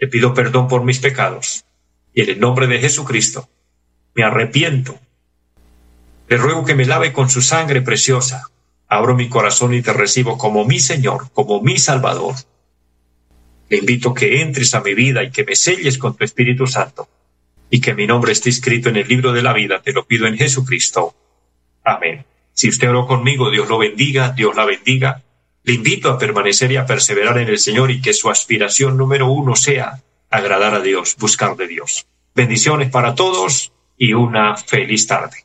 le 0.00 0.08
pido 0.08 0.34
perdón 0.34 0.66
por 0.66 0.82
mis 0.82 0.98
pecados 0.98 1.64
y 2.12 2.22
en 2.22 2.30
el 2.30 2.40
nombre 2.40 2.66
de 2.66 2.80
Jesucristo 2.80 3.48
me 4.16 4.24
arrepiento. 4.24 4.98
Le 6.26 6.36
ruego 6.36 6.64
que 6.64 6.74
me 6.74 6.84
lave 6.84 7.12
con 7.12 7.30
su 7.30 7.42
sangre 7.42 7.80
preciosa. 7.80 8.42
Abro 8.88 9.14
mi 9.14 9.28
corazón 9.28 9.72
y 9.72 9.82
te 9.82 9.92
recibo 9.92 10.36
como 10.36 10.64
mi 10.64 10.80
Señor, 10.80 11.30
como 11.32 11.62
mi 11.62 11.78
Salvador. 11.78 12.34
Le 13.70 13.78
invito 13.78 14.12
que 14.12 14.42
entres 14.42 14.74
a 14.74 14.80
mi 14.80 14.94
vida 14.94 15.22
y 15.22 15.30
que 15.30 15.44
me 15.44 15.54
selles 15.54 15.96
con 15.96 16.16
tu 16.16 16.24
Espíritu 16.24 16.66
Santo 16.66 17.08
y 17.70 17.80
que 17.80 17.94
mi 17.94 18.06
nombre 18.06 18.32
esté 18.32 18.50
escrito 18.50 18.88
en 18.88 18.96
el 18.96 19.08
libro 19.08 19.32
de 19.32 19.42
la 19.42 19.52
vida. 19.52 19.80
Te 19.80 19.92
lo 19.92 20.04
pido 20.04 20.26
en 20.26 20.36
Jesucristo. 20.36 21.14
Amén. 21.84 22.26
Si 22.52 22.68
usted 22.68 22.90
oró 22.90 23.06
conmigo, 23.06 23.48
Dios 23.50 23.68
lo 23.68 23.78
bendiga, 23.78 24.30
Dios 24.32 24.56
la 24.56 24.64
bendiga. 24.64 25.22
Le 25.62 25.74
invito 25.74 26.10
a 26.10 26.18
permanecer 26.18 26.72
y 26.72 26.76
a 26.76 26.84
perseverar 26.84 27.38
en 27.38 27.48
el 27.48 27.58
Señor 27.58 27.92
y 27.92 28.00
que 28.00 28.12
su 28.12 28.28
aspiración 28.28 28.96
número 28.96 29.30
uno 29.30 29.54
sea 29.54 30.02
agradar 30.30 30.74
a 30.74 30.80
Dios, 30.80 31.16
buscar 31.18 31.56
de 31.56 31.68
Dios. 31.68 32.06
Bendiciones 32.34 32.90
para 32.90 33.14
todos 33.14 33.72
y 33.96 34.14
una 34.14 34.56
feliz 34.56 35.06
tarde. 35.06 35.44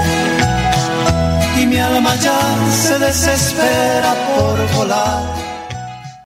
Ya 2.03 2.69
se 2.69 2.99
desespera 2.99 4.13
por 4.35 4.75
volar 4.75 5.40